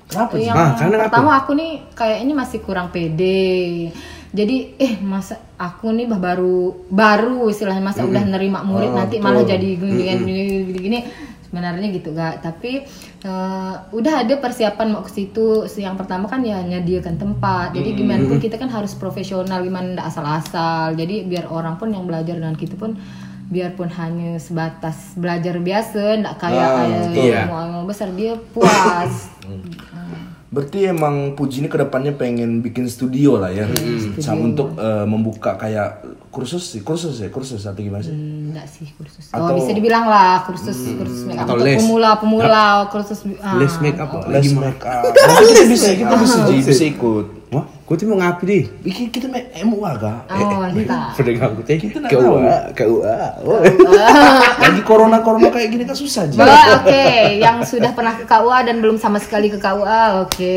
Kenapa 0.07 0.33
sih? 0.33 0.47
Yang 0.47 0.57
Ah, 0.57 0.69
karena 0.75 0.95
apa? 0.97 1.03
pertama 1.07 1.31
aku 1.37 1.51
nih 1.53 1.71
kayaknya 1.93 2.33
masih 2.33 2.59
kurang 2.59 2.87
pede. 2.89 3.91
Jadi 4.31 4.79
eh 4.79 4.95
masa 5.03 5.35
aku 5.59 5.91
nih 5.91 6.07
bah 6.07 6.15
baru 6.15 6.87
baru 6.87 7.51
istilahnya 7.51 7.83
masa 7.83 8.07
udah 8.07 8.23
nerima 8.23 8.63
murid 8.63 8.95
nanti 8.95 9.19
malah 9.19 9.43
jadi 9.43 9.75
gini 9.75 10.07
gini 10.07 10.41
gini, 10.65 10.79
gini. 10.79 10.99
Sebenarnya 11.51 11.91
gitu 11.91 12.15
gak, 12.15 12.39
tapi 12.39 12.79
eh, 13.27 13.75
udah 13.91 14.13
ada 14.23 14.39
persiapan 14.39 14.87
mau 14.95 15.03
ke 15.03 15.11
situ. 15.11 15.67
Yang 15.67 15.99
pertama 15.99 16.31
kan 16.31 16.47
ya 16.47 16.63
nyediakan 16.63 17.19
tempat. 17.19 17.75
Jadi 17.75 17.91
gimana 17.91 18.23
pun 18.23 18.39
kita 18.39 18.55
kan 18.55 18.71
harus 18.71 18.95
profesional, 18.95 19.59
gimana 19.59 19.99
ndak 19.99 20.07
asal-asal. 20.15 20.95
Jadi 20.95 21.27
biar 21.27 21.51
orang 21.51 21.75
pun 21.75 21.91
yang 21.91 22.07
belajar 22.07 22.39
dengan 22.39 22.55
kita 22.55 22.79
pun 22.79 22.95
biarpun 23.51 23.91
hanya 23.99 24.39
sebatas 24.39 25.11
belajar 25.19 25.59
biasa 25.59 26.23
ndak 26.23 26.39
kayak 26.39 26.63
Ah, 26.63 26.71
kayak 26.79 26.99
betul. 27.11 27.19
Iya. 27.19 27.41
mau 27.51 27.83
besar 27.83 28.07
dia 28.15 28.39
puas 28.55 29.27
Berarti 30.51 30.83
emang 30.83 31.31
Puji 31.31 31.63
ini 31.63 31.71
ke 31.71 31.79
depannya 31.79 32.11
pengen 32.11 32.59
bikin 32.59 32.83
studio 32.83 33.39
lah 33.39 33.55
ya, 33.55 33.63
sama 34.19 34.51
untuk 34.51 34.75
eh, 34.75 35.07
membuka 35.07 35.55
kayak 35.55 36.03
kursus 36.27 36.75
sih, 36.75 36.83
kursus 36.83 37.23
ya, 37.23 37.31
kursus 37.31 37.63
atau 37.63 37.79
gimana 37.79 38.03
sih? 38.03 38.11
Hmm, 38.11 38.51
enggak 38.51 38.67
sih 38.67 38.83
kursus 38.99 39.31
Atau- 39.31 39.47
oh 39.47 39.55
bisa 39.55 39.71
dibilang 39.71 40.11
lah 40.11 40.43
kursus 40.43 40.75
kursus 40.75 41.23
make 41.23 41.39
up 41.39 41.47
Atau 41.47 41.55
untuk 41.55 41.67
les. 41.71 41.79
pemula 41.79 42.09
pemula 42.19 42.63
kursus 42.91 43.23
ah. 43.39 43.55
Les 43.55 43.71
make 43.79 43.95
up 43.95 44.11
apa? 44.11 44.27
Les 44.27 44.43
Lagi 44.43 44.51
make 44.59 44.83
up. 44.83 45.03
Kita 45.07 45.63
bisa, 45.71 45.87
kita 45.95 46.15
bisa, 46.19 46.37
bisa 46.51 46.83
ikut. 46.83 47.25
Wah, 47.51 47.65
kau 47.91 47.99
tuh 47.99 48.07
mau 48.07 48.23
ngapain 48.23 48.47
deh? 48.47 48.63
Bikin 48.87 49.11
kita 49.11 49.27
make 49.27 49.51
MUA 49.59 49.91
kah? 49.99 50.23
oh 50.31 50.63
mantap 50.63 51.11
Pedagang 51.11 51.51
aku 51.51 51.61
teh 51.61 51.75
Kita 51.75 51.99
nggak 51.99 52.07
ke 52.07 52.15
tahu. 52.15 52.39
UA, 52.39 52.57
ke 52.71 52.83
UA. 52.87 53.19
Oh. 53.43 53.59
Lagi 54.63 54.81
corona 54.87 55.19
corona 55.19 55.51
kayak 55.51 55.69
gini 55.69 55.83
kan 55.83 55.91
susah. 55.91 56.23
Bah, 56.31 56.79
oke 56.79 57.03
yang 57.35 57.59
sudah 57.67 57.91
pernah 57.91 58.15
ke 58.15 58.23
KUA 58.23 58.57
dan 58.63 58.79
belum 58.79 58.95
sama 58.95 59.19
sekali 59.19 59.51
ke 59.51 59.59
KUA 59.59 60.23
oke 60.23 60.55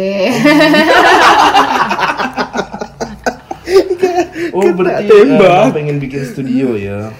Oh 4.54 4.70
berarti 4.70 5.10
tembak. 5.10 5.66
eh, 5.66 5.72
pengen 5.74 5.98
bikin 5.98 6.22
studio 6.22 6.78
ya. 6.78 7.10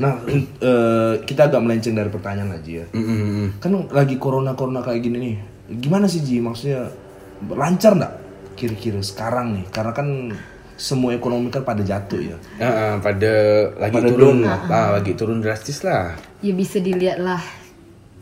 Nah, 0.00 0.16
eh, 0.24 1.14
kita 1.20 1.52
agak 1.52 1.60
melenceng 1.60 1.92
dari 1.92 2.08
pertanyaan 2.08 2.56
aja 2.56 2.70
ya. 2.80 2.86
Kan 3.60 3.84
lagi 3.92 4.16
corona 4.16 4.56
corona 4.56 4.80
kayak 4.80 5.04
gini 5.04 5.16
nih. 5.20 5.36
Gimana 5.76 6.08
sih 6.08 6.24
Ji? 6.24 6.40
Maksudnya 6.40 6.88
lancar 7.44 7.92
nggak 7.92 8.12
kira-kira 8.60 9.00
sekarang 9.00 9.56
nih? 9.56 9.64
Karena 9.72 9.96
kan 9.96 10.36
semua 10.76 11.12
ekonomi 11.12 11.48
kan 11.48 11.60
pada 11.60 11.80
jatuh 11.80 12.20
ya. 12.20 12.36
Heeh, 12.56 12.92
pada 13.00 13.32
lagi 13.76 13.96
Pada 13.96 14.08
turun, 14.08 14.44
down. 14.44 14.68
ah, 14.68 14.88
lagi 14.96 15.12
turun 15.16 15.38
drastis 15.40 15.80
lah. 15.80 16.16
ya 16.40 16.52
bisa 16.52 16.76
dilihat 16.76 17.20
lah 17.20 17.40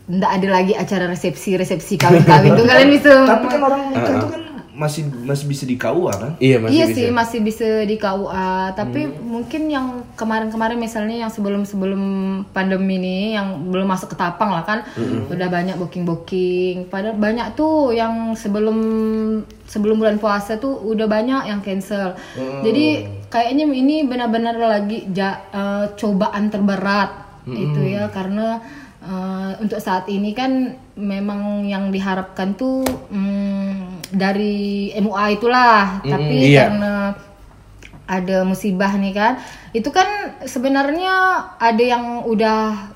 ndak 0.08 0.40
ada 0.40 0.48
lagi 0.48 0.72
acara 0.72 1.04
resepsi 1.04 1.54
resepsi 1.54 2.00
kawin 2.00 2.24
kawin 2.24 2.56
tuh 2.56 2.64
kalian 2.64 2.90
bisa 2.90 3.12
Tapi 3.28 3.44
kan 3.46 3.60
orang 3.60 3.82
nikah 3.92 4.14
itu 4.16 4.26
kan 4.26 4.42
masih 4.78 5.10
masih 5.26 5.50
bisa 5.50 5.66
di 5.66 5.74
KUA 5.74 6.14
kan? 6.14 6.32
Iya 6.38 6.56
masih 6.62 6.74
iya 6.78 6.84
bisa. 6.86 6.96
sih 6.96 7.06
masih 7.10 7.38
bisa 7.42 7.68
di 7.82 7.96
KUA 7.98 8.78
tapi 8.78 9.10
mungkin 9.10 9.66
yang 9.66 10.06
kemarin-kemarin 10.14 10.78
misalnya 10.78 11.18
yang 11.18 11.30
sebelum-sebelum 11.34 12.02
pandemi 12.54 12.94
ini 12.96 13.34
yang 13.34 13.68
belum 13.68 13.90
masuk 13.90 14.14
ke 14.14 14.16
tapang 14.16 14.54
lah 14.54 14.62
kan 14.62 14.86
udah 15.28 15.48
banyak 15.50 15.74
booking-booking. 15.74 16.86
Padahal 16.86 17.18
banyak 17.18 17.58
tuh 17.58 17.90
yang 17.90 18.38
sebelum 18.38 18.78
sebelum 19.66 19.98
bulan 19.98 20.16
puasa 20.16 20.56
tuh 20.56 20.78
udah 20.78 21.10
banyak 21.10 21.50
yang 21.50 21.60
cancel. 21.60 22.14
Jadi 22.62 22.86
kayaknya 23.28 23.66
ini 23.66 24.06
benar-benar 24.06 24.54
lagi 24.56 25.10
ja- 25.10 25.42
eh, 25.50 25.90
cobaan 25.98 26.48
terberat 26.48 27.10
itu 27.48 27.80
ya 27.82 28.12
karena 28.12 28.60
eh, 29.00 29.52
untuk 29.58 29.78
saat 29.78 30.06
ini 30.06 30.32
kan 30.32 30.50
memang 30.94 31.64
yang 31.64 31.88
diharapkan 31.88 32.54
tuh 32.54 32.82
mm, 33.08 34.10
dari 34.10 34.90
MUA 34.94 35.26
itulah 35.34 36.00
tapi 36.00 36.36
iya. 36.48 36.66
karena 36.66 36.94
ada 38.04 38.40
musibah 38.42 38.92
nih 38.94 39.12
kan 39.12 39.32
itu 39.70 39.88
kan 39.88 40.06
sebenarnya 40.42 41.12
ada 41.56 41.84
yang 41.84 42.04
udah 42.24 42.88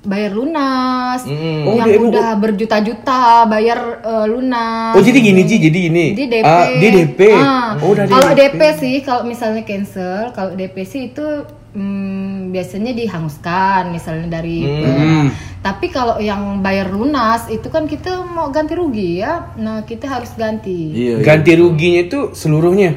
bayar 0.00 0.30
lunas 0.30 1.24
Oh, 1.24 1.74
yang 1.74 1.88
dia- 1.88 1.98
udah 1.98 2.28
berjuta-juta 2.36 3.20
bayar 3.46 3.80
eh, 4.00 4.26
lunas 4.26 4.92
Oh 4.92 5.00
jadi 5.00 5.18
gini 5.18 5.42
Ji, 5.42 5.56
jadi 5.58 5.80
ini. 5.88 6.06
di 6.12 6.24
DP. 6.28 6.44
Ah, 6.44 6.66
di 6.70 6.88
DP. 6.92 7.20
Ah, 7.32 7.68
Oh 7.80 7.92
dari 7.92 8.08
kalau 8.08 8.30
DP 8.30 8.60
sih, 8.76 8.94
kalau 9.00 9.24
misalnya 9.24 9.64
cancel, 9.64 10.28
kalau 10.30 10.52
DP 10.52 10.76
sih 10.84 11.02
itu 11.08 11.24
hmm, 11.72 12.33
biasanya 12.54 12.94
dihanguskan, 12.94 13.90
misalnya 13.90 14.38
dari. 14.38 14.62
Hmm. 14.62 15.34
Tapi 15.58 15.90
kalau 15.90 16.22
yang 16.22 16.62
bayar 16.62 16.94
lunas 16.94 17.50
itu 17.50 17.66
kan 17.66 17.90
kita 17.90 18.22
mau 18.22 18.54
ganti 18.54 18.78
rugi 18.78 19.18
ya, 19.18 19.50
nah 19.58 19.82
kita 19.82 20.06
harus 20.06 20.30
ganti. 20.38 20.94
Iya. 20.94 21.26
Ganti 21.26 21.58
ruginya 21.58 22.00
itu 22.06 22.20
seluruhnya. 22.30 22.94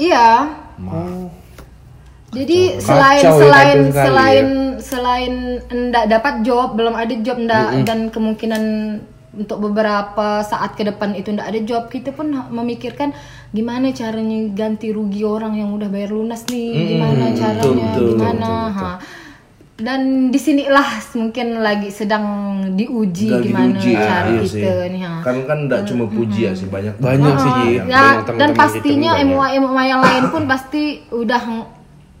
Iya. 0.00 0.50
Jadi 2.30 2.78
selain 2.78 3.22
Kacau 3.22 3.36
ya, 3.36 3.42
selain 3.42 3.78
kacau 3.78 3.90
sekali 3.90 4.06
selain 4.06 4.46
selain 4.80 5.34
enggak 5.68 6.04
dapat 6.08 6.34
job, 6.46 6.78
belum 6.78 6.94
ada 6.94 7.14
job 7.20 7.36
enggak 7.42 7.68
dan 7.84 8.08
kemungkinan 8.08 8.62
untuk 9.30 9.58
beberapa 9.62 10.42
saat 10.42 10.74
ke 10.78 10.82
depan 10.86 11.14
itu 11.18 11.34
enggak 11.34 11.50
ada 11.50 11.60
job, 11.66 11.82
kita 11.90 12.14
pun 12.14 12.30
memikirkan 12.30 13.12
gimana 13.50 13.90
caranya 13.90 14.38
ganti 14.54 14.94
rugi 14.94 15.26
orang 15.26 15.58
yang 15.58 15.74
udah 15.74 15.90
bayar 15.90 16.14
lunas 16.14 16.46
nih, 16.46 16.96
gimana 16.96 17.34
caranya, 17.34 17.86
betul, 17.94 18.08
gimana. 18.14 18.50
ha. 18.70 18.90
Dan 19.80 20.28
di 20.28 20.36
sinilah 20.36 21.00
mungkin 21.16 21.64
lagi 21.64 21.88
sedang 21.88 22.24
diuji 22.76 23.32
Lagi 23.32 23.48
gimana 23.48 23.72
diuji, 23.80 23.90
ya, 23.96 24.00
cara 24.04 24.28
iya 24.28 24.42
kita 24.44 24.52
sih. 24.52 24.92
nih. 24.92 25.02
ha. 25.02 25.14
Kan 25.24 25.36
kan 25.48 25.58
enggak 25.66 25.82
cuma 25.88 26.04
puji 26.04 26.40
ya 26.46 26.52
sih 26.52 26.68
banyak. 26.68 26.94
Banyak 27.00 27.34
sih 27.40 27.52
ya, 27.80 27.82
Banyak 27.88 28.36
dan 28.36 28.50
kita 28.52 28.60
pastinya. 28.60 29.12
MUA 29.24 29.48
MUA 29.56 29.82
yang 29.88 30.02
lain 30.04 30.24
pun 30.28 30.42
pasti 30.44 31.00
udah 31.08 31.42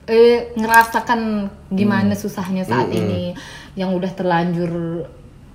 eh, 0.08 0.50
ngerasakan 0.56 1.20
gimana 1.70 2.16
susahnya 2.18 2.66
saat 2.66 2.90
ini 2.90 3.36
yang 3.78 3.94
udah 3.94 4.10
terlanjur 4.10 5.06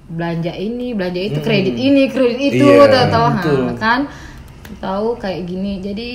belanja 0.05 0.53
ini 0.53 0.93
belanja 0.93 1.17
itu 1.17 1.39
kredit 1.41 1.75
ini 1.75 2.05
kredit 2.13 2.53
itu 2.53 2.63
ha, 2.63 3.41
betul. 3.41 3.73
kan 3.81 4.05
tahu 4.75 5.15
kayak 5.15 5.43
gini 5.43 5.77
jadi 5.79 6.09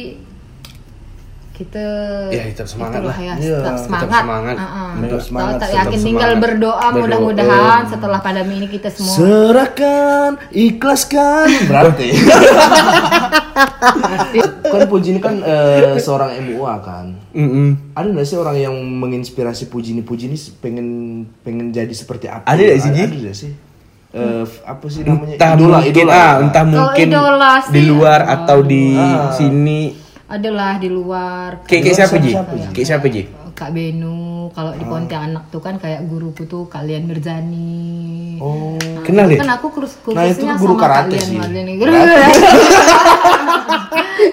kita 1.53 1.87
Ya, 2.31 2.49
tetap 2.49 2.65
semangat 2.65 3.05
itulah 3.05 3.13
lah. 3.13 3.19
ya, 3.21 3.35
Iya, 3.37 3.57
tetap 3.61 3.61
tetap 3.61 3.85
semangat, 3.85 4.23
semangat. 4.23 4.57
Ah-ah. 4.57 4.91
Tetap 4.97 5.21
semangat, 5.21 5.53
tak 5.53 5.61
tetap 5.61 5.77
yakin 5.77 5.99
tinggal 6.01 6.31
semangat. 6.31 6.43
berdoa 6.43 6.73
Berdoa. 6.73 6.97
mudah-mudahan 6.97 7.83
setelah 7.85 8.19
pandemi 8.19 8.55
ini 8.57 8.69
kita 8.71 8.89
semua 8.89 9.13
Serahkan, 9.13 10.31
ikhlaskan. 10.51 11.47
Berarti. 11.69 12.09
kan 14.63 14.81
Puji 14.87 15.09
ini 15.11 15.21
kan 15.21 15.35
eh, 15.37 15.99
seorang 15.99 16.31
MUA 16.41 16.75
kan. 16.81 17.07
Mm-mm. 17.31 17.93
Ada 17.93 18.09
nggak 18.09 18.25
sih 18.25 18.37
orang 18.37 18.57
yang 18.57 18.73
menginspirasi 18.75 19.69
Puji 19.69 19.93
ini? 19.93 20.01
Puji 20.01 20.25
ini 20.27 20.39
pengen 20.57 20.87
pengen 21.41 21.71
jadi 21.71 21.93
seperti 21.93 22.27
apa? 22.27 22.47
Ada 22.47 22.57
nggak 22.63 22.79
sih? 22.79 22.91
Ada 22.91 23.05
nggak 23.21 23.37
sih? 23.37 23.53
Eh, 24.11 24.43
f- 24.43 24.63
apa 24.65 24.87
sih 24.87 25.03
namanya? 25.03 25.39
Entah 25.39 25.51
Idola, 25.55 25.79
mungkin 25.79 25.95
idola. 25.95 26.13
ah, 26.13 26.33
entah 26.41 26.65
mungkin 26.65 27.07
idola 27.09 27.53
di 27.63 27.71
sih, 27.73 27.85
luar 27.87 28.21
atau 28.25 28.59
di 28.61 28.85
Ah. 28.93 29.31
sini. 29.31 29.81
adalah 30.27 30.79
di 30.79 30.87
luar 30.87 31.63
Kayak 31.65 31.83
kayak 31.85 31.97
siapa 31.97 32.17
Ji? 32.17 32.31
Kayak 32.71 32.87
siapa 32.89 33.07
Ji? 33.07 33.23
Kak 33.53 33.71
Benu, 33.71 34.19
kalau 34.51 34.73
di 34.73 34.83
Pontianak 34.83 35.47
tuh 35.49 35.59
kan 35.59 35.75
kayak 35.77 36.07
guruku 36.07 36.43
tuh 36.45 36.65
kalian 36.65 37.05
Mirzani. 37.05 38.39
Oh. 38.39 38.79
Kenal 39.03 39.27
ya? 39.29 39.39
Kan 39.39 39.51
aku 39.53 39.71
kursus 39.71 39.99
Nah, 40.07 40.25
itu 40.25 40.47
guru 40.55 40.75
sama 40.75 40.81
karate 40.81 41.13
kalian 41.13 41.27
sih. 41.29 41.35
Mirzani. 41.37 41.73
Guru 41.77 41.91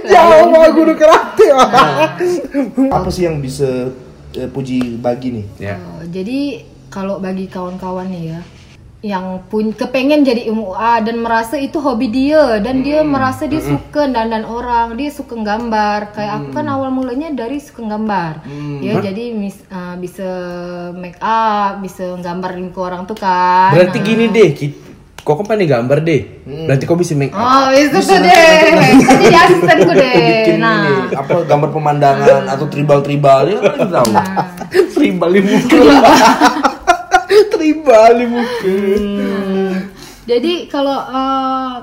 Jauh 0.08 0.46
mau 0.48 0.70
guru 0.70 0.94
karate. 0.96 1.46
Apa 2.88 3.10
sih 3.10 3.24
yang 3.24 3.38
bisa 3.38 3.90
eh, 4.34 4.48
Puji 4.48 4.98
bagi 4.98 5.34
nih? 5.34 5.46
Ya. 5.60 5.76
Oh, 5.78 6.04
jadi 6.04 6.62
kalau 6.88 7.18
bagi 7.18 7.46
kawan-kawan 7.46 8.08
nih 8.08 8.24
ya 8.32 8.40
yang 9.08 9.26
pun 9.43 9.72
kepengen 9.72 10.22
jadi 10.22 10.48
MUA 10.48 11.02
dan 11.02 11.17
merasa 11.17 11.56
itu 11.56 11.78
hobi 11.78 12.08
dia 12.08 12.60
dan 12.60 12.82
dia 12.82 13.00
merasa 13.02 13.46
dia 13.46 13.60
suka 13.60 14.06
dandan 14.06 14.43
orang 14.43 14.93
dia 14.93 15.08
suka 15.10 15.34
gambar. 15.34 16.12
Kayak 16.12 16.34
aku 16.38 16.50
kan 16.54 16.67
awal 16.67 16.89
mulanya 16.89 17.32
dari 17.32 17.58
suka 17.58 17.88
gambar. 17.88 18.43
Ya 18.78 19.00
jadi 19.00 19.32
mis, 19.32 19.56
uh, 19.67 19.96
bisa 19.96 20.28
make 20.93 21.15
up 21.17 21.80
bisa 21.80 22.04
gambarin 22.17 22.67
ke 22.67 22.78
orang 22.78 23.04
tuh 23.04 23.15
kan. 23.15 23.72
Berarti 23.72 23.98
gini 24.00 24.28
deh, 24.28 24.52
ki- 24.52 24.84
kok 25.17 25.36
kan 25.36 25.46
pandai 25.46 25.65
gambar 25.65 25.98
deh. 26.02 26.22
Berarti 26.65 26.84
kok 26.84 26.96
bisa 26.96 27.13
make 27.13 27.32
up. 27.32 27.39
Oh, 27.39 27.67
itu 27.70 27.98
tuh 27.98 28.17
deh. 28.17 28.52
Kan 28.70 28.96
jadi 28.98 29.36
asistenku 29.38 29.91
deh. 30.04 30.15
Bikin 30.17 30.56
Nah, 30.58 30.76
ini 30.76 30.91
apa 31.13 31.43
gambar 31.43 31.70
pemandangan 31.70 32.43
atau 32.46 32.65
tribal-tribal 32.65 33.39
ya 33.46 33.58
kan 33.58 33.72
kita 33.74 33.88
tahu. 33.93 34.12
Tribal 34.91 35.30
di 35.30 35.41
muka. 35.41 35.78
Tribal 37.88 38.19
di 38.19 38.26
muka. 38.28 38.76
jadi 40.28 40.54
kalau 40.67 41.00
eh, 41.08 41.76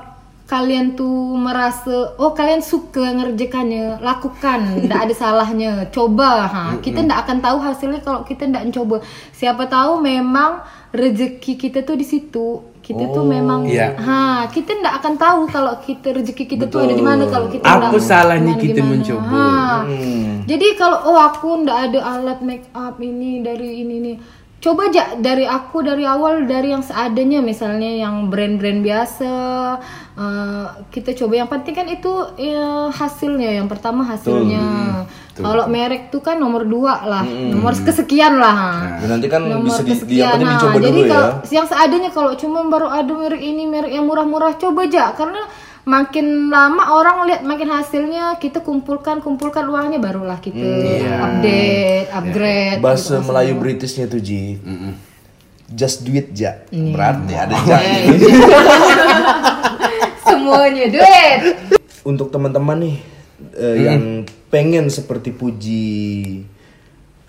kalian 0.45 0.93
tuh 0.93 1.33
merasa 1.33 2.13
oh 2.21 2.29
kalian 2.29 2.61
suka 2.61 3.09
ngerjakannya, 3.09 3.97
lakukan, 3.97 4.85
tidak 4.85 4.99
ada 5.01 5.13
salahnya. 5.17 5.89
Coba, 5.89 6.45
ha. 6.45 6.63
Kita 6.77 7.01
tidak 7.01 7.25
akan 7.25 7.37
tahu 7.41 7.57
hasilnya 7.57 8.05
kalau 8.05 8.21
kita 8.21 8.45
tidak 8.45 8.69
mencoba. 8.69 9.01
Siapa 9.33 9.65
tahu 9.65 9.97
memang 9.97 10.61
rezeki 10.93 11.57
kita 11.57 11.81
tuh 11.81 11.97
di 11.97 12.05
situ. 12.05 12.61
Kita 12.85 13.09
tuh 13.09 13.25
memang, 13.25 13.65
iya. 13.65 13.97
ha, 13.97 14.45
kita 14.45 14.77
tidak 14.77 15.01
akan 15.01 15.17
tahu 15.17 15.39
kalau 15.49 15.73
kita 15.81 16.13
rezeki 16.13 16.45
kita 16.45 16.69
tuh 16.69 16.85
ada 16.85 16.93
di 16.93 17.01
mana 17.01 17.25
kalau 17.25 17.49
kita 17.49 17.65
Apa 17.65 17.89
nggak- 17.89 17.97
salahnya 17.97 18.53
gimana- 18.53 18.61
kita 18.61 18.77
gimana. 18.77 18.91
mencoba? 18.93 19.25
Ha. 19.25 19.75
Hmm. 19.89 20.33
Jadi 20.45 20.67
kalau 20.77 20.97
oh 21.09 21.17
aku 21.17 21.65
ndak 21.65 21.77
ada 21.89 21.99
alat 22.05 22.39
make 22.45 22.69
up 22.77 23.01
ini 23.01 23.41
dari 23.41 23.81
ini 23.81 23.95
nih. 24.05 24.17
Coba 24.65 24.89
aja 24.89 25.13
dari 25.21 25.45
aku 25.45 25.85
dari 25.85 26.09
awal 26.09 26.49
dari 26.49 26.73
yang 26.73 26.81
seadanya 26.81 27.37
misalnya 27.37 27.85
yang 27.85 28.33
brand-brand 28.33 28.81
biasa 28.81 29.33
eh, 30.17 30.65
kita 30.89 31.13
coba 31.13 31.45
yang 31.45 31.49
penting 31.53 31.77
kan 31.77 31.85
itu 31.85 32.09
ya, 32.41 32.89
hasilnya 32.89 33.61
yang 33.61 33.69
pertama 33.69 34.01
hasilnya. 34.01 34.65
Kalau 35.37 35.69
merek 35.69 36.09
tuh 36.09 36.23
kan 36.23 36.41
nomor 36.41 36.65
dua 36.65 37.05
lah, 37.05 37.21
nomor 37.27 37.77
kesekian 37.77 38.41
lah. 38.41 38.97
Dan 39.03 39.19
nanti 39.19 39.27
kan 39.29 39.45
Nomor 39.45 39.67
bisa 39.67 39.83
di, 39.85 39.93
di 39.93 39.93
kesekian. 40.01 40.33
penting 40.33 40.47
Nah, 40.49 40.53
dicoba 40.57 40.77
jadi 40.81 40.89
dulu 40.97 41.11
kalau 41.13 41.27
ya. 41.29 41.53
yang 41.61 41.67
seadanya 41.69 42.09
kalau 42.09 42.31
cuma 42.33 42.59
baru 42.65 42.87
ada 42.89 43.13
merek 43.13 43.43
ini 43.45 43.63
merek 43.69 43.91
yang 43.93 44.09
murah-murah 44.09 44.57
coba 44.57 44.89
aja 44.89 45.13
karena 45.13 45.45
makin 45.85 46.49
lama 46.49 46.97
orang 46.97 47.29
lihat 47.29 47.41
makin 47.45 47.69
hasilnya 47.69 48.41
kita 48.41 48.65
kumpulkan 48.65 49.21
kumpulkan 49.21 49.69
uangnya 49.69 50.01
barulah 50.01 50.41
kita 50.41 50.65
update 51.05 52.09
upgrade 52.09 52.81
Bahasa 52.81 53.21
gitu. 53.21 53.29
Melayu 53.29 53.53
Britishnya 53.61 54.05
tuh 54.09 54.17
Ji. 54.17 54.57
Just 55.69 56.01
do 56.01 56.13
it 56.17 56.33
ja. 56.33 56.65
Iya. 56.73 56.93
Berarti 56.93 57.33
ada 57.37 57.55
ja. 57.69 57.77
semuanya 60.25 60.85
duit 60.89 61.39
Untuk 62.05 62.33
teman-teman 62.33 62.77
nih 62.81 62.97
eh, 63.53 63.75
yang 63.85 64.01
pengen 64.49 64.89
seperti 64.89 65.33
Puji 65.33 65.85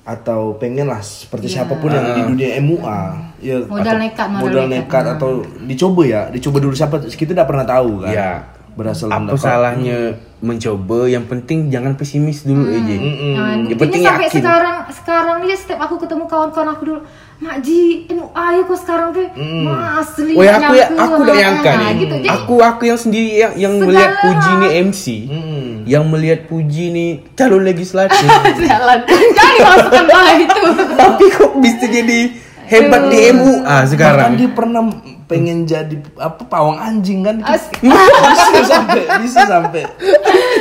atau 0.06 0.54
pengen 0.54 0.86
lah 0.86 1.02
seperti 1.02 1.50
siapa 1.50 1.74
pun 1.82 1.90
yang 1.90 2.14
di 2.14 2.22
dunia 2.30 2.62
MUA 2.62 3.00
ya 3.42 3.58
Modal 3.66 3.98
atau 3.98 4.02
nekat, 4.06 4.28
modal 4.30 4.42
modal 4.46 4.64
nekat. 4.70 4.78
nekat 4.86 5.04
atau 5.18 5.30
dicoba 5.66 6.02
ya 6.06 6.20
dicoba 6.30 6.56
dulu 6.62 6.74
siapa 6.78 7.02
kita 7.02 7.34
tidak 7.34 7.50
pernah 7.50 7.66
tahu 7.66 8.06
kan 8.06 8.14
Ya. 8.14 8.30
Berasal 8.76 9.08
Apa 9.08 9.18
mendapat- 9.26 9.40
salahnya 9.42 9.98
mencoba? 10.38 11.08
Yang 11.08 11.24
penting 11.26 11.58
jangan 11.66 11.92
pesimis 11.94 12.44
dulu 12.44 12.68
aja. 12.68 12.92
nah, 12.92 13.56
Yang 13.58 13.78
penting 13.80 14.02
sampai 14.02 14.26
yakin. 14.26 14.36
sekarang 14.36 14.76
sekarang 14.94 15.36
nih 15.40 15.56
setiap 15.56 15.80
aku 15.80 15.96
ketemu 15.98 16.24
kawan-kawan 16.24 16.68
aku 16.70 16.84
dulu 16.86 17.00
Mak 17.36 17.60
Ji, 17.60 17.80
ini 18.06 18.16
ayo 18.26 18.64
kok 18.64 18.78
sekarang 18.78 19.12
tuh 19.12 19.28
Wah, 19.62 20.00
asli 20.00 20.32
Oh 20.32 20.40
ya 20.40 20.56
aku 20.56 20.72
ya 20.72 20.86
nyangka." 20.86 21.02
aku 21.02 21.18
udah 21.20 21.34
nyangka 21.34 21.68
Nah, 21.70 21.80
nih. 21.82 21.92
gitu. 21.98 22.14
Jadi, 22.16 22.28
Aku 22.30 22.54
aku 22.62 22.82
yang 22.82 22.96
sendiri 22.98 23.28
yang, 23.34 23.52
yang 23.54 23.72
Segala- 23.74 23.86
melihat 23.86 24.10
Puji 24.18 24.50
nih 24.54 24.70
MC, 24.82 25.04
Mm-mm. 25.26 25.64
yang 25.84 26.04
melihat 26.06 26.40
Puji 26.46 26.84
nih 26.90 27.08
calon 27.32 27.60
legislatif. 27.62 28.24
jalan 28.62 28.98
jangan 29.04 29.52
dimasukkan 29.52 30.06
lah 30.06 30.32
itu 30.38 30.60
Tapi 30.94 31.24
kok 31.30 31.52
bisa 31.58 31.84
jadi 31.86 32.20
hebat 32.66 33.02
di 33.08 33.18
MUA 33.30 33.76
sekarang. 33.86 34.30
Bahkan 34.30 34.38
dia 34.38 34.50
pernah 34.50 34.82
pengen 35.26 35.66
jadi 35.66 35.96
apa 36.16 36.42
pawang 36.46 36.78
anjing 36.78 37.22
kan? 37.22 37.42
Bisa 37.82 38.62
sampai 38.62 39.02
bisa 39.18 39.42
sampai 39.42 39.82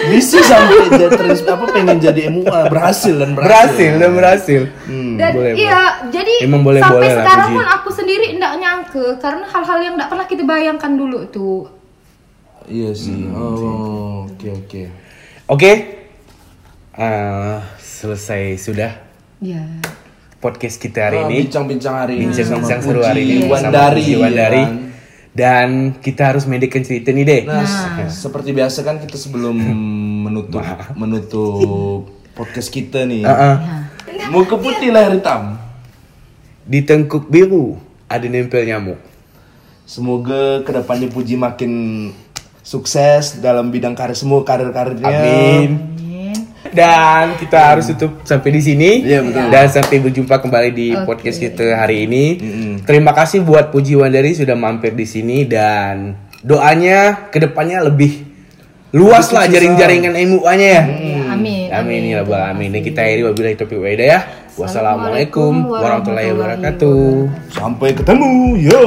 bisa 0.06 0.38
sampai 0.42 0.86
dia 0.92 1.10
terus 1.10 1.42
apa 1.44 1.66
pengen 1.70 1.98
jadi 1.98 2.30
MUA 2.30 2.70
berhasil 2.70 3.14
dan 3.14 3.34
berhasil. 3.34 3.50
Berhasil 3.50 3.92
dan 3.96 4.12
berhasil. 4.14 4.62
Hmm. 4.86 5.18
Dan 5.18 5.32
boleh, 5.34 5.52
iya, 5.56 5.82
jadi 6.10 6.34
Emang 6.46 6.62
boleh- 6.62 6.82
sampai 6.82 6.98
boleh 6.98 7.12
lah, 7.14 7.24
sekarang 7.24 7.48
Puji. 7.48 7.58
pun 7.58 7.68
aku 7.68 7.90
sendiri 7.90 8.26
nggak 8.38 8.54
nyangke 8.58 9.06
karena 9.18 9.46
hal-hal 9.46 9.80
yang 9.82 9.94
nggak 9.98 10.10
pernah 10.10 10.26
kita 10.26 10.44
bayangkan 10.44 10.92
dulu 10.94 11.20
tuh. 11.30 11.62
Iya 12.66 12.92
sih. 12.94 13.30
Oh, 13.30 14.26
oke 14.26 14.48
oke. 14.66 14.82
Oke. 15.48 15.72
Eh, 16.96 17.58
selesai 17.78 18.56
sudah 18.58 18.92
Ya. 19.38 19.62
Podcast 20.38 20.78
kita 20.78 21.00
hari 21.04 21.18
Ah, 21.18 21.26
ini. 21.26 21.36
bincang-bincang 21.44 21.96
hari 21.96 22.14
ini 22.18 22.30
Bincang-bincang 22.30 22.80
seru 22.80 23.02
hari 23.02 23.22
ini 23.24 23.46
Wandari, 23.46 24.02
Puji 24.02 24.14
Wandari. 24.16 24.58
ya 24.58 24.66
kan? 24.66 24.76
Dan 25.36 25.70
kita 26.00 26.32
harus 26.32 26.48
medekan 26.48 26.80
cerita 26.80 27.12
nih 27.12 27.24
deh. 27.24 27.42
Nah, 27.44 27.68
seperti 28.08 28.56
biasa 28.56 28.82
kan 28.82 28.98
kita 28.98 29.16
sebelum 29.16 29.52
menutup 30.26 30.64
menutup 30.96 32.08
podcast 32.32 32.70
kita 32.70 33.04
nih. 33.04 33.22
Heeh. 33.22 33.56
Muka 34.28 34.56
putih 34.56 34.90
lahir 34.90 35.12
hitam. 35.14 35.60
Di 36.64 36.82
tengkuk 36.82 37.28
biru 37.28 37.76
ada 38.06 38.26
nempel 38.26 38.64
nyamuk. 38.64 38.98
Semoga 39.84 40.64
ke 40.64 40.72
depannya 40.72 41.12
Puji 41.12 41.36
makin 41.36 41.72
sukses 42.62 43.38
dalam 43.38 43.70
bidang 43.70 43.94
karir 43.94 44.16
semua 44.16 44.42
karir-karirnya. 44.42 45.06
Amin. 45.06 45.72
Dan 46.76 47.40
kita 47.40 47.72
harus 47.72 47.88
tutup 47.96 48.28
sampai 48.28 48.52
di 48.52 48.62
sini. 48.62 49.00
Iya, 49.08 49.24
betul. 49.24 49.48
Dan 49.48 49.66
sampai 49.72 49.98
berjumpa 50.04 50.36
kembali 50.44 50.70
di 50.76 50.92
podcast 51.08 51.40
kita 51.40 51.80
hari 51.80 52.04
ini. 52.04 52.26
Terima 52.84 53.16
kasih 53.16 53.48
buat 53.48 53.72
Puji 53.72 53.96
Wandari 53.96 54.36
sudah 54.36 54.60
mampir 54.60 54.92
di 54.92 55.08
sini 55.08 55.48
dan 55.48 56.20
doanya 56.44 57.32
ke 57.32 57.40
depannya 57.40 57.88
lebih 57.88 58.28
luas 58.96 59.28
lah 59.36 59.48
jaring-jaringan 59.48 60.16
MUA-nya 60.16 60.68
ya. 60.68 60.84
Ya, 60.88 61.22
amin. 61.36 61.68
Amin 61.72 62.02
ya 62.12 62.24
rabbal 62.24 62.40
alamin. 62.52 62.70
Dan 62.76 62.82
kita 62.84 63.04
akhiri 63.04 63.24
wabillahi 63.28 63.56
taufiq 63.56 63.80
wa 63.80 63.90
hidayah. 63.92 64.22
Wassalamualaikum 64.56 65.68
warahmatullahi 65.68 66.32
wabarakatuh. 66.32 67.28
Sampai 67.52 67.92
ketemu. 67.92 68.56
Yo. 68.56 68.84